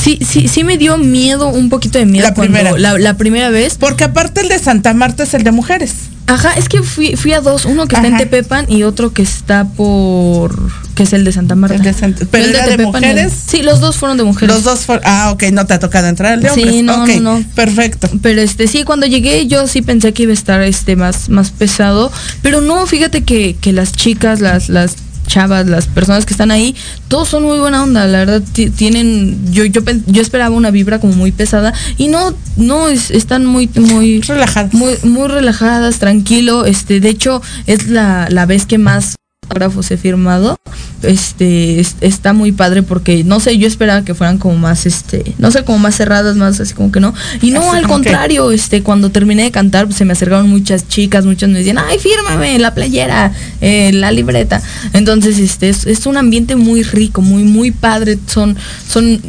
[0.01, 2.79] Sí, sí, sí me dio miedo, un poquito de miedo La cuando- primera.
[2.79, 3.77] la, la primera vez.
[3.79, 5.95] Porque aparte el de Santa Marta es el de mujeres.
[6.27, 8.17] Ajá, es que fui, fui a dos, uno que está en.
[8.17, 10.57] Tepepan y otro que está por
[10.95, 11.77] que es el de Santa Marta.
[11.77, 13.33] El de Santa- Fue ¿pero el era de y el- mujeres?
[13.47, 14.55] Sí, los dos fueron de mujeres.
[14.55, 15.05] Los dos fueron...
[15.07, 16.83] Ah, ok, no te ha tocado entrar el de Sí, hombres.
[16.85, 17.45] no, Ok, no, no.
[17.55, 18.09] Perfecto.
[18.23, 21.51] Pero este sí, cuando llegué yo sí pensé que iba a estar este más, más
[21.51, 22.11] pesado.
[22.43, 24.95] Pero no, fíjate que, que las chicas, las, las
[25.33, 26.75] chavas, las personas que están ahí,
[27.09, 30.99] todos son muy buena onda, la verdad ti- tienen, yo, yo, yo esperaba una vibra
[31.01, 34.75] como muy pesada y no, no es- están muy, muy Relajadas.
[34.75, 39.15] muy, muy relajadas, tranquilo, este, de hecho, es la, la vez que más
[39.53, 40.57] autógrafos he firmado.
[41.03, 45.35] Este es- está muy padre porque no sé, yo esperaba que fueran como más este,
[45.39, 47.13] no sé, como más cerradas, más así como que no.
[47.43, 50.49] Y no, Así al que- contrario, este cuando terminé de cantar, pues, se me acercaron
[50.49, 55.87] muchas chicas, muchas me decían, "Ay, fírmame la playera, eh, la libreta." Entonces, este es,
[55.87, 58.57] es un ambiente muy rico, muy muy padre, son
[58.89, 59.21] son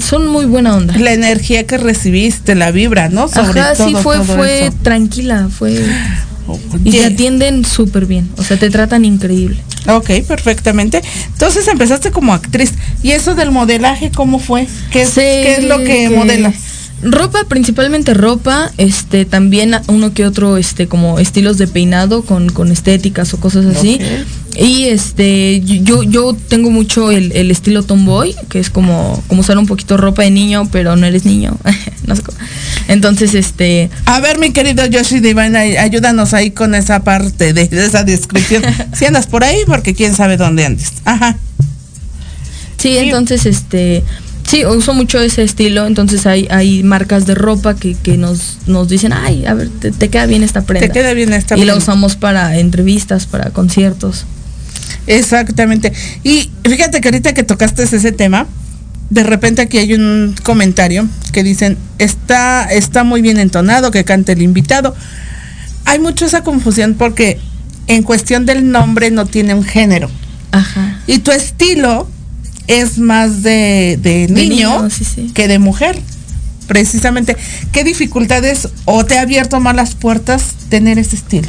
[0.00, 0.96] son muy buena onda.
[0.98, 3.26] La energía que recibiste, la vibra, ¿no?
[3.26, 4.76] Sobre Ajá, sí todo, fue todo fue eso.
[4.82, 5.84] tranquila, fue
[6.84, 9.58] y te atienden súper bien, o sea, te tratan increíble.
[9.86, 11.00] Ok, perfectamente.
[11.32, 12.72] Entonces empezaste como actriz.
[13.02, 14.66] ¿Y eso del modelaje cómo fue?
[14.90, 16.54] ¿Qué es, Sí, qué es lo que, modelas?
[17.00, 22.72] Ropa, principalmente ropa, este, también uno que otro, este, como estilos de peinado con, con
[22.72, 24.00] estéticas o cosas así.
[24.56, 29.56] Y este, yo, yo tengo mucho el, el estilo tomboy, que es como, como usar
[29.58, 31.56] un poquito ropa de niño, pero no eres niño.
[32.06, 32.36] no sé cómo.
[32.88, 37.68] Entonces, este, A ver, mi querido Yoshi Divine, ay- ayúdanos ahí con esa parte de,
[37.68, 38.64] de esa descripción.
[38.92, 40.94] si andas por ahí, porque quién sabe dónde andes.
[41.04, 41.38] Ajá.
[42.78, 44.02] Sí, entonces este
[44.48, 48.88] sí, uso mucho ese estilo, entonces hay, hay marcas de ropa que, que nos, nos
[48.88, 50.86] dicen, ay, a ver, te, te queda bien esta prenda.
[50.86, 51.78] Te queda bien esta Y la prenda.
[51.78, 54.24] usamos para entrevistas, para conciertos.
[55.06, 55.92] Exactamente.
[56.24, 58.46] Y fíjate que ahorita que tocaste ese tema,
[59.10, 64.32] de repente aquí hay un comentario que dicen, está, está muy bien entonado, que cante
[64.32, 64.94] el invitado.
[65.84, 67.38] Hay mucho esa confusión porque
[67.86, 70.10] en cuestión del nombre no tiene un género.
[70.52, 71.00] Ajá.
[71.06, 72.08] Y tu estilo
[72.68, 75.32] es más de, de De niño, niño, sí, sí.
[75.34, 75.98] que de mujer.
[76.68, 77.34] Precisamente,
[77.72, 81.48] ¿qué dificultades o te ha abierto más las puertas tener ese estilo?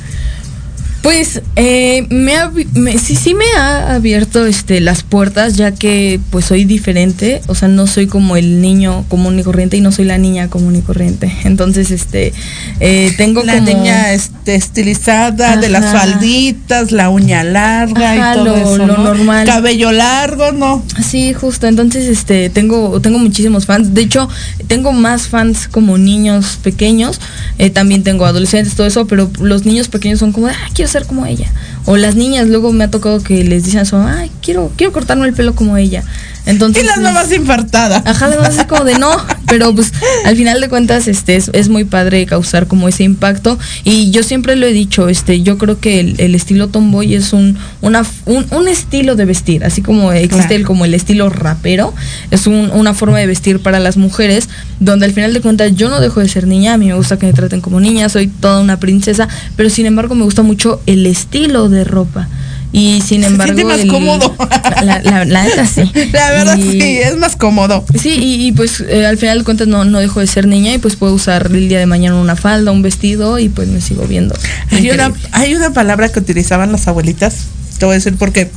[1.01, 2.33] Pues eh, me,
[2.73, 7.55] me- sí, sí me ha abierto este, las puertas, ya que pues soy diferente, o
[7.55, 10.75] sea, no soy como el niño común y corriente y no soy la niña común
[10.75, 11.31] y corriente.
[11.45, 12.33] Entonces, este,
[12.81, 13.67] eh, tengo La como...
[13.67, 18.87] niña este, estilizada, de las falditas, la uña larga Ajá, y todo lo- eso, lo
[18.97, 19.03] ¿no?
[19.03, 19.45] normal.
[19.47, 20.83] Cabello largo, ¿no?
[21.07, 21.67] Sí, justo.
[21.67, 23.93] Entonces, este, tengo, tengo muchísimos fans.
[23.93, 24.27] De hecho,
[24.67, 27.21] tengo más fans como niños pequeños.
[27.57, 31.05] Eh, también tengo adolescentes, todo eso, pero los niños pequeños son como, ah, quiero ser
[31.05, 31.51] como ella.
[31.85, 34.71] O las niñas, luego me ha tocado que les dicen a su mamá, ay, quiero,
[34.75, 36.03] quiero cortarme el pelo como ella.
[36.45, 38.01] Entonces, Y las pues, mamás infartadas.
[38.07, 39.11] Ajá, las mamás como de no,
[39.47, 39.91] pero pues
[40.25, 44.23] al final de cuentas este es, es muy padre causar como ese impacto y yo
[44.23, 48.03] siempre lo he dicho, este yo creo que el, el estilo tomboy es un, una,
[48.25, 50.55] un, un estilo de vestir, así como existe Claro.
[50.55, 51.93] el, como el estilo rapero,
[52.31, 55.89] es un- una forma de vestir para las mujeres donde al final de cuentas yo
[55.89, 58.27] no dejo de ser niña, a mí me gusta que me traten como niña, soy
[58.27, 62.27] toda una princesa, pero sin embargo me gusta mucho el estilo de ropa.
[62.71, 64.35] Y sin Se embargo, siente más cómodo.
[64.83, 65.81] La, la, la neta sí.
[66.13, 67.83] La verdad Y- sí, es más cómodo.
[67.99, 70.73] Sí, y, y, pues eh, al final de cuentas no, no dejo de ser niña
[70.73, 73.81] y pues puedo usar el día de mañana una falda, un vestido y pues me
[73.81, 74.35] sigo viendo.
[74.71, 77.35] Hay una, hay una palabra que utilizaban las abuelitas,
[77.79, 78.51] te voy a decir por qué.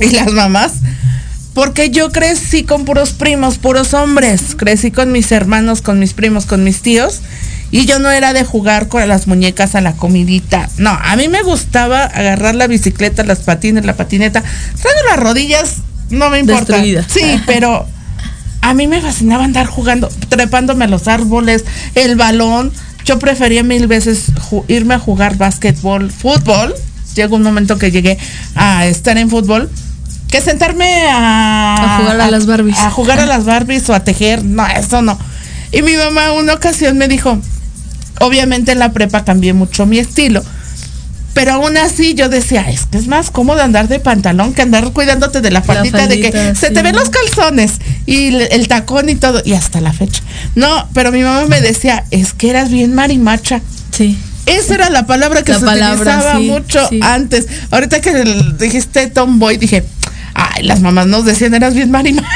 [0.00, 0.72] Y las mamás.
[1.54, 4.42] Porque yo crecí con puros primos, puros hombres.
[4.56, 7.20] Crecí con mis hermanos, con mis primos, con mis tíos.
[7.70, 10.68] Y yo no era de jugar con las muñecas a la comidita.
[10.78, 14.42] No, a mí me gustaba agarrar la bicicleta, las patines, la patineta.
[14.42, 15.76] Traigo las rodillas,
[16.10, 16.74] no me importa.
[16.74, 17.06] Destruidas.
[17.08, 17.86] Sí, pero
[18.60, 21.64] a mí me fascinaba andar jugando, trepándome a los árboles,
[21.94, 22.72] el balón.
[23.04, 24.26] Yo prefería mil veces
[24.68, 26.74] irme a jugar básquetbol, fútbol.
[27.14, 28.18] Llegó un momento que llegué
[28.54, 29.70] a estar en fútbol
[30.28, 32.78] que sentarme a, A jugar a las Barbies.
[32.78, 34.44] A jugar a las Barbies o a tejer.
[34.44, 35.18] No, eso no.
[35.72, 37.38] Y mi mamá una ocasión me dijo,
[38.20, 40.42] obviamente en la prepa cambié mucho mi estilo.
[41.34, 44.90] Pero aún así yo decía, es que es más cómodo andar de pantalón que andar
[44.92, 47.72] cuidándote de la faldita, de que se te ven los calzones
[48.06, 50.22] y el, el tacón y todo, y hasta la fecha.
[50.54, 53.60] No, pero mi mamá me decía, es que eras bien marimacha.
[53.90, 54.18] Sí.
[54.46, 57.00] Esa era la palabra que La se palabra, utilizaba sí, mucho sí.
[57.02, 57.46] antes.
[57.70, 58.24] Ahorita que
[58.58, 59.84] dijiste tomboy, dije,
[60.32, 62.28] ay, las mamás nos decían eras bien marimacha.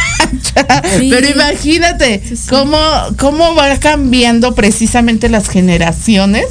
[0.98, 1.08] Sí.
[1.10, 2.48] Pero imagínate Sí, sí.
[2.48, 2.78] cómo,
[3.18, 6.46] cómo va cambiando precisamente las generaciones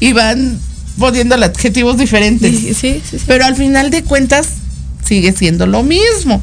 [0.00, 0.58] y van
[0.98, 2.50] poniéndole adjetivos diferentes.
[2.50, 3.24] Sí, sí, sí, sí.
[3.26, 4.48] Pero al final de cuentas
[5.06, 6.42] sigue siendo lo mismo.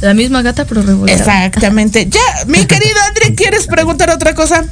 [0.00, 1.46] La misma gata, pero revolcada.
[1.46, 2.06] Exactamente.
[2.10, 4.64] Ya, mi querido André, ¿quieres preguntar otra cosa?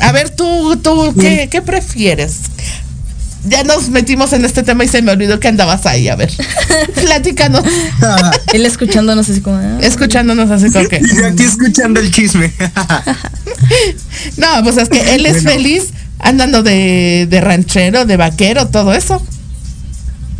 [0.00, 2.38] A ver, tú, tú, ¿qué, qué prefieres?
[3.44, 6.08] Ya nos metimos en este tema y se me olvidó que andabas ahí.
[6.08, 6.30] A ver,
[6.94, 7.64] platícanos.
[8.52, 9.56] Él escuchándonos así como.
[9.56, 11.00] ah, Escuchándonos así como que.
[11.00, 12.52] Yo aquí escuchando el chisme.
[14.36, 15.50] No, pues es que él es Bueno.
[15.50, 15.84] feliz
[16.18, 19.24] andando de, de ranchero, de vaquero, todo eso.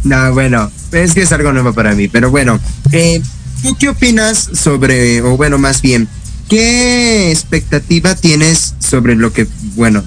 [0.05, 2.59] No, bueno, es que es algo nuevo para mí, pero bueno,
[2.91, 3.23] eh,
[3.63, 6.09] ¿tú qué opinas sobre, o bueno, más bien,
[6.49, 9.47] qué expectativa tienes sobre lo que,
[9.77, 10.03] bueno,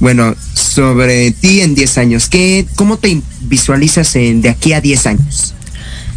[0.00, 2.28] bueno, sobre ti en 10 años?
[2.28, 5.54] ¿Qué, ¿Cómo te visualizas en, de aquí a 10 años?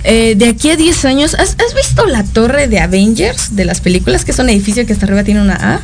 [0.04, 3.82] Eh, de aquí a 10 años, ¿has, has visto la torre de Avengers de las
[3.82, 4.26] películas?
[4.26, 5.82] Que es un edificio que hasta arriba tiene una A.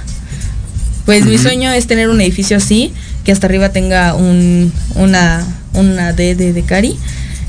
[1.06, 2.92] Pues mi sueño es tener un edificio así,
[3.24, 6.98] que hasta arriba tenga un, una, una D de, de Cari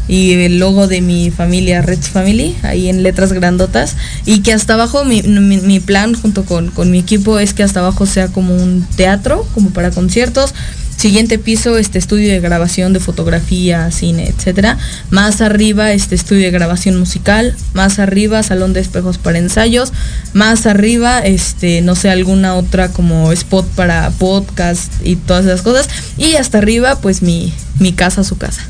[0.09, 4.75] y el logo de mi familia, Reds Family, ahí en letras grandotas, y que hasta
[4.75, 8.29] abajo mi, mi- mi plan junto con, con mi equipo es que hasta abajo sea
[8.29, 10.55] como un teatro, como para conciertos.
[10.97, 14.79] Siguiente piso, este estudio de grabación de fotografía, cine, etcétera.
[15.11, 17.55] Más arriba, este estudio de grabación musical.
[17.75, 19.93] Más arriba, salón de espejos para ensayos.
[20.33, 25.87] Más arriba, este, no sé, alguna otra como spot para podcast y todas esas cosas.
[26.17, 28.63] Y hasta arriba, pues mi, mi casa, su casa.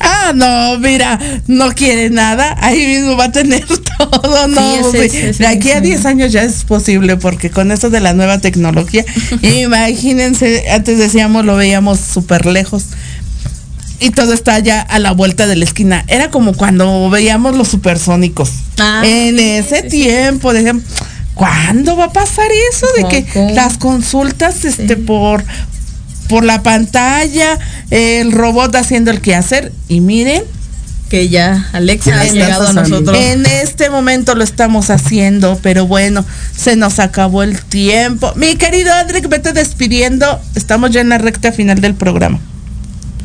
[0.00, 3.64] Ah, no, mira, no quiere nada, ahí mismo va a tener
[3.98, 4.92] todo, no.
[4.92, 4.98] sí.
[4.98, 5.88] es de aquí a sueño.
[5.88, 9.04] 10 años ya es posible, porque con esto de la nueva tecnología,
[9.42, 12.84] imagínense, antes decíamos lo veíamos súper lejos.
[14.00, 16.04] Y todo está ya a la vuelta de la esquina.
[16.06, 18.50] Era como cuando veíamos los supersónicos.
[18.78, 19.88] Ah, en sí, ese sí, sí.
[20.02, 20.84] tiempo, decían,
[21.34, 22.86] ¿cuándo va a pasar eso?
[22.96, 25.02] De que las consultas este, Sí.
[25.02, 25.42] por,
[26.28, 27.58] por la pantalla,
[27.90, 29.72] el robot haciendo el quehacer.
[29.88, 30.42] Y miren,
[31.08, 33.16] Que ya Alexa Ya ha llegado a nosotros.
[33.18, 36.24] en este momento lo estamos haciendo, pero bueno,
[36.56, 38.32] se nos acabó el tiempo.
[38.36, 40.40] Mi querido Andrick, vete despidiendo.
[40.54, 42.38] Estamos ya en la recta final del programa.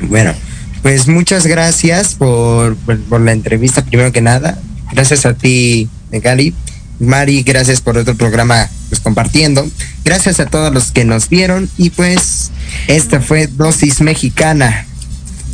[0.01, 0.33] Bueno,
[0.81, 4.57] pues muchas gracias por, por, por la entrevista, primero que nada.
[4.93, 6.53] Gracias a ti, Gali.
[6.99, 9.67] Mari, gracias por otro programa pues compartiendo.
[10.05, 12.51] Gracias a todos los que nos vieron y pues
[12.87, 14.85] esta fue Dosis Mexicana.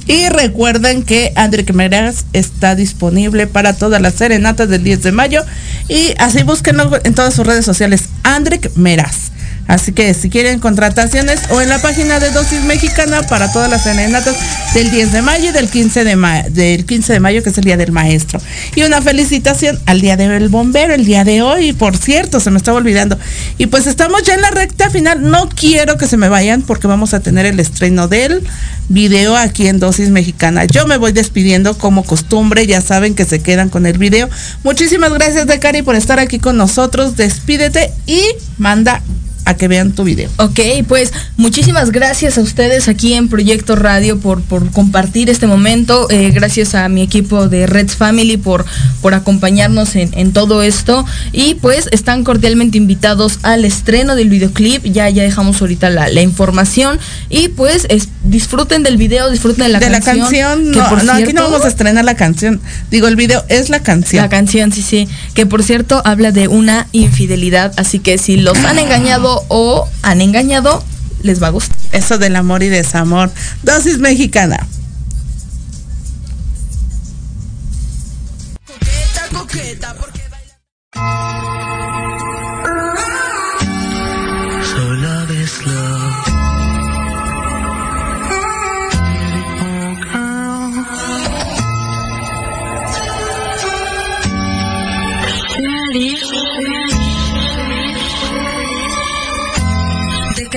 [0.07, 5.45] Y recuerden que Andrick Meraz está disponible para todas las serenatas del 10 de mayo.
[5.87, 9.31] Y así búsquenlo en todas sus redes sociales, Andrick Meraz.
[9.69, 13.83] Así que si quieren contrataciones o en la página de Dosis Mexicana para todas las
[13.83, 14.35] serenatas
[14.73, 17.57] del 10 de mayo y del 15 de, ma- del 15 de mayo, que es
[17.59, 18.41] el Día del Maestro.
[18.75, 22.57] Y una felicitación al Día del Bombero, el día de hoy, por cierto, se me
[22.57, 23.19] estaba olvidando.
[23.59, 25.21] Y pues estamos ya en la recta final.
[25.29, 28.41] No quiero que se me vayan porque vamos a tener el estreno del
[28.89, 30.65] video aquí en Dosis Mexicana.
[30.65, 34.29] Yo me voy despidiendo como costumbre, ya saben que se quedan con el video.
[34.63, 37.15] Muchísimas gracias, Decari, por estar aquí con nosotros.
[37.15, 38.19] Despídete y
[38.57, 39.03] manda
[39.49, 40.29] a que vean tu video.
[40.37, 46.07] Ok, pues muchísimas gracias a ustedes aquí en Proyecto Radio por, por compartir este momento.
[46.11, 48.63] Eh, gracias a mi equipo de Reds Family por,
[49.01, 51.03] por acompañarnos en, en todo esto.
[51.31, 54.83] Y pues están cordialmente invitados al estreno del videoclip.
[54.85, 56.99] Ya, ya dejamos ahorita la, la información.
[57.29, 60.17] Y pues es- disfruten del video, disfruten de la de canción.
[60.17, 62.61] la canción, que no, por no, aquí no vamos a estrenar la canción.
[62.91, 64.21] Digo, el video es la canción.
[64.23, 65.07] La canción, sí, sí.
[65.33, 67.73] Que por cierto habla de una infidelidad.
[67.77, 70.83] Así que si los han engañado o han engañado,
[71.23, 71.77] les va a gustar.
[71.91, 73.31] Eso del amor y desamor.
[73.63, 74.67] Dosis mexicana.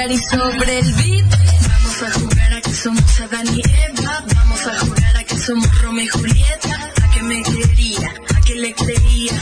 [0.03, 1.31] Cari sobre el beat.
[1.69, 4.25] Vamos a jugar a que somos Adán y Eva.
[4.35, 6.91] Vamos a jugar a que somos Romeo y Julieta.
[7.05, 9.33] A que me quería, a que le creía.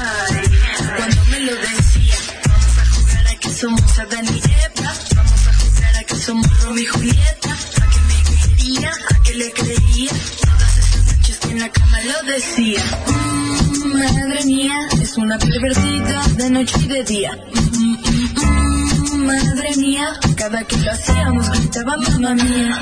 [0.00, 0.42] Ay,
[0.96, 2.16] cuando me lo decía.
[2.48, 4.92] Vamos a jugar a que somos Adán y Eva.
[5.14, 7.52] Vamos a jugar a que somos Romeo y Julieta.
[7.52, 8.18] A que me
[8.56, 10.12] quería, a que le creía.
[10.40, 12.82] Todas esas noches que en la cama lo decía.
[13.06, 17.38] Mm, madre mía, es una pervertida de noche y de día.
[20.88, 22.80] Lo hacíamos gritaba mamá mía.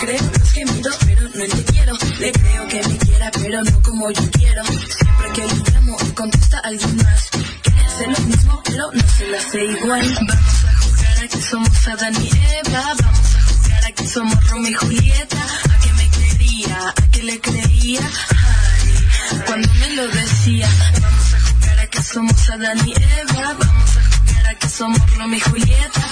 [0.00, 1.96] Creo los gemidos, pero no te quiero.
[2.18, 4.64] Le creo que me quiera, pero no como yo quiero.
[4.64, 7.30] Siempre que le llamo, contesta alguien más.
[7.62, 10.14] Quiere hacer lo mismo, pero no se lo hace igual.
[10.28, 12.94] Vamos a jugar a que somos Adán y Eva.
[13.02, 15.42] Vamos a jugar a que somos Romeo y Julieta.
[15.72, 18.00] A que me quería, a que le creía.
[18.02, 20.68] Ay, cuando me lo decía.
[21.00, 23.56] Vamos a jugar a que somos Adán y Eva.
[23.58, 26.03] Vamos a jugar a que somos Romeo y Julieta.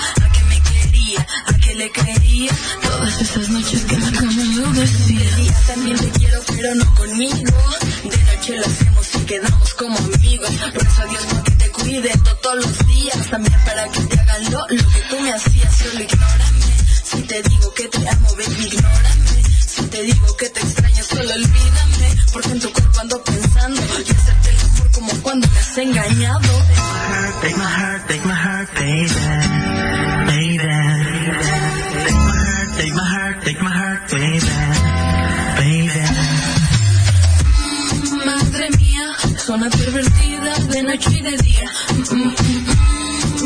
[1.83, 2.53] Le creía.
[2.83, 5.31] Todas esas noches que en la cama lo decía.
[5.67, 7.59] También te quiero, pero no conmigo.
[8.05, 10.51] De noche lo hacemos y quedamos como amigos.
[10.73, 13.27] Por eso Dios para que te cuide to- todos los días.
[13.31, 15.75] También para que te hagan lo, lo que tú me hacías.
[15.77, 16.63] Solo ignórame.
[17.05, 19.43] Si te digo que te amo, baby, ignórame.
[19.75, 22.09] Si te digo que te extraño, solo olvídame.
[22.33, 23.81] Porque en tu cuerpo ando pensando.
[23.83, 26.49] Y hacerte el amor como cuando me has engañado.
[27.43, 29.09] Take my heart, take my heart, baby,
[30.27, 31.62] baby.
[38.25, 39.17] Madre mía,
[39.49, 41.71] una pervertida de noche y de día.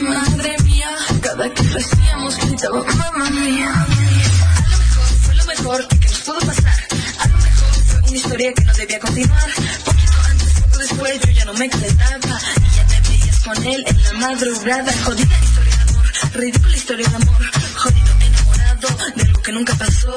[0.09, 3.72] Madre mía, cada que lo hacíamos gritaba mamá mía.
[3.74, 6.78] A lo mejor fue lo mejor que nos pudo pasar.
[7.18, 9.51] A lo mejor fue una historia que no debía continuar.
[9.84, 12.41] Poquito antes, poco después, yo ya no me calentaba.
[12.61, 14.93] Y ya te veías con él en la madrugada.
[15.05, 17.51] Jodida historia de amor, ridícula historia de amor.
[17.74, 20.16] Jodido enamorado de algo que nunca pasó.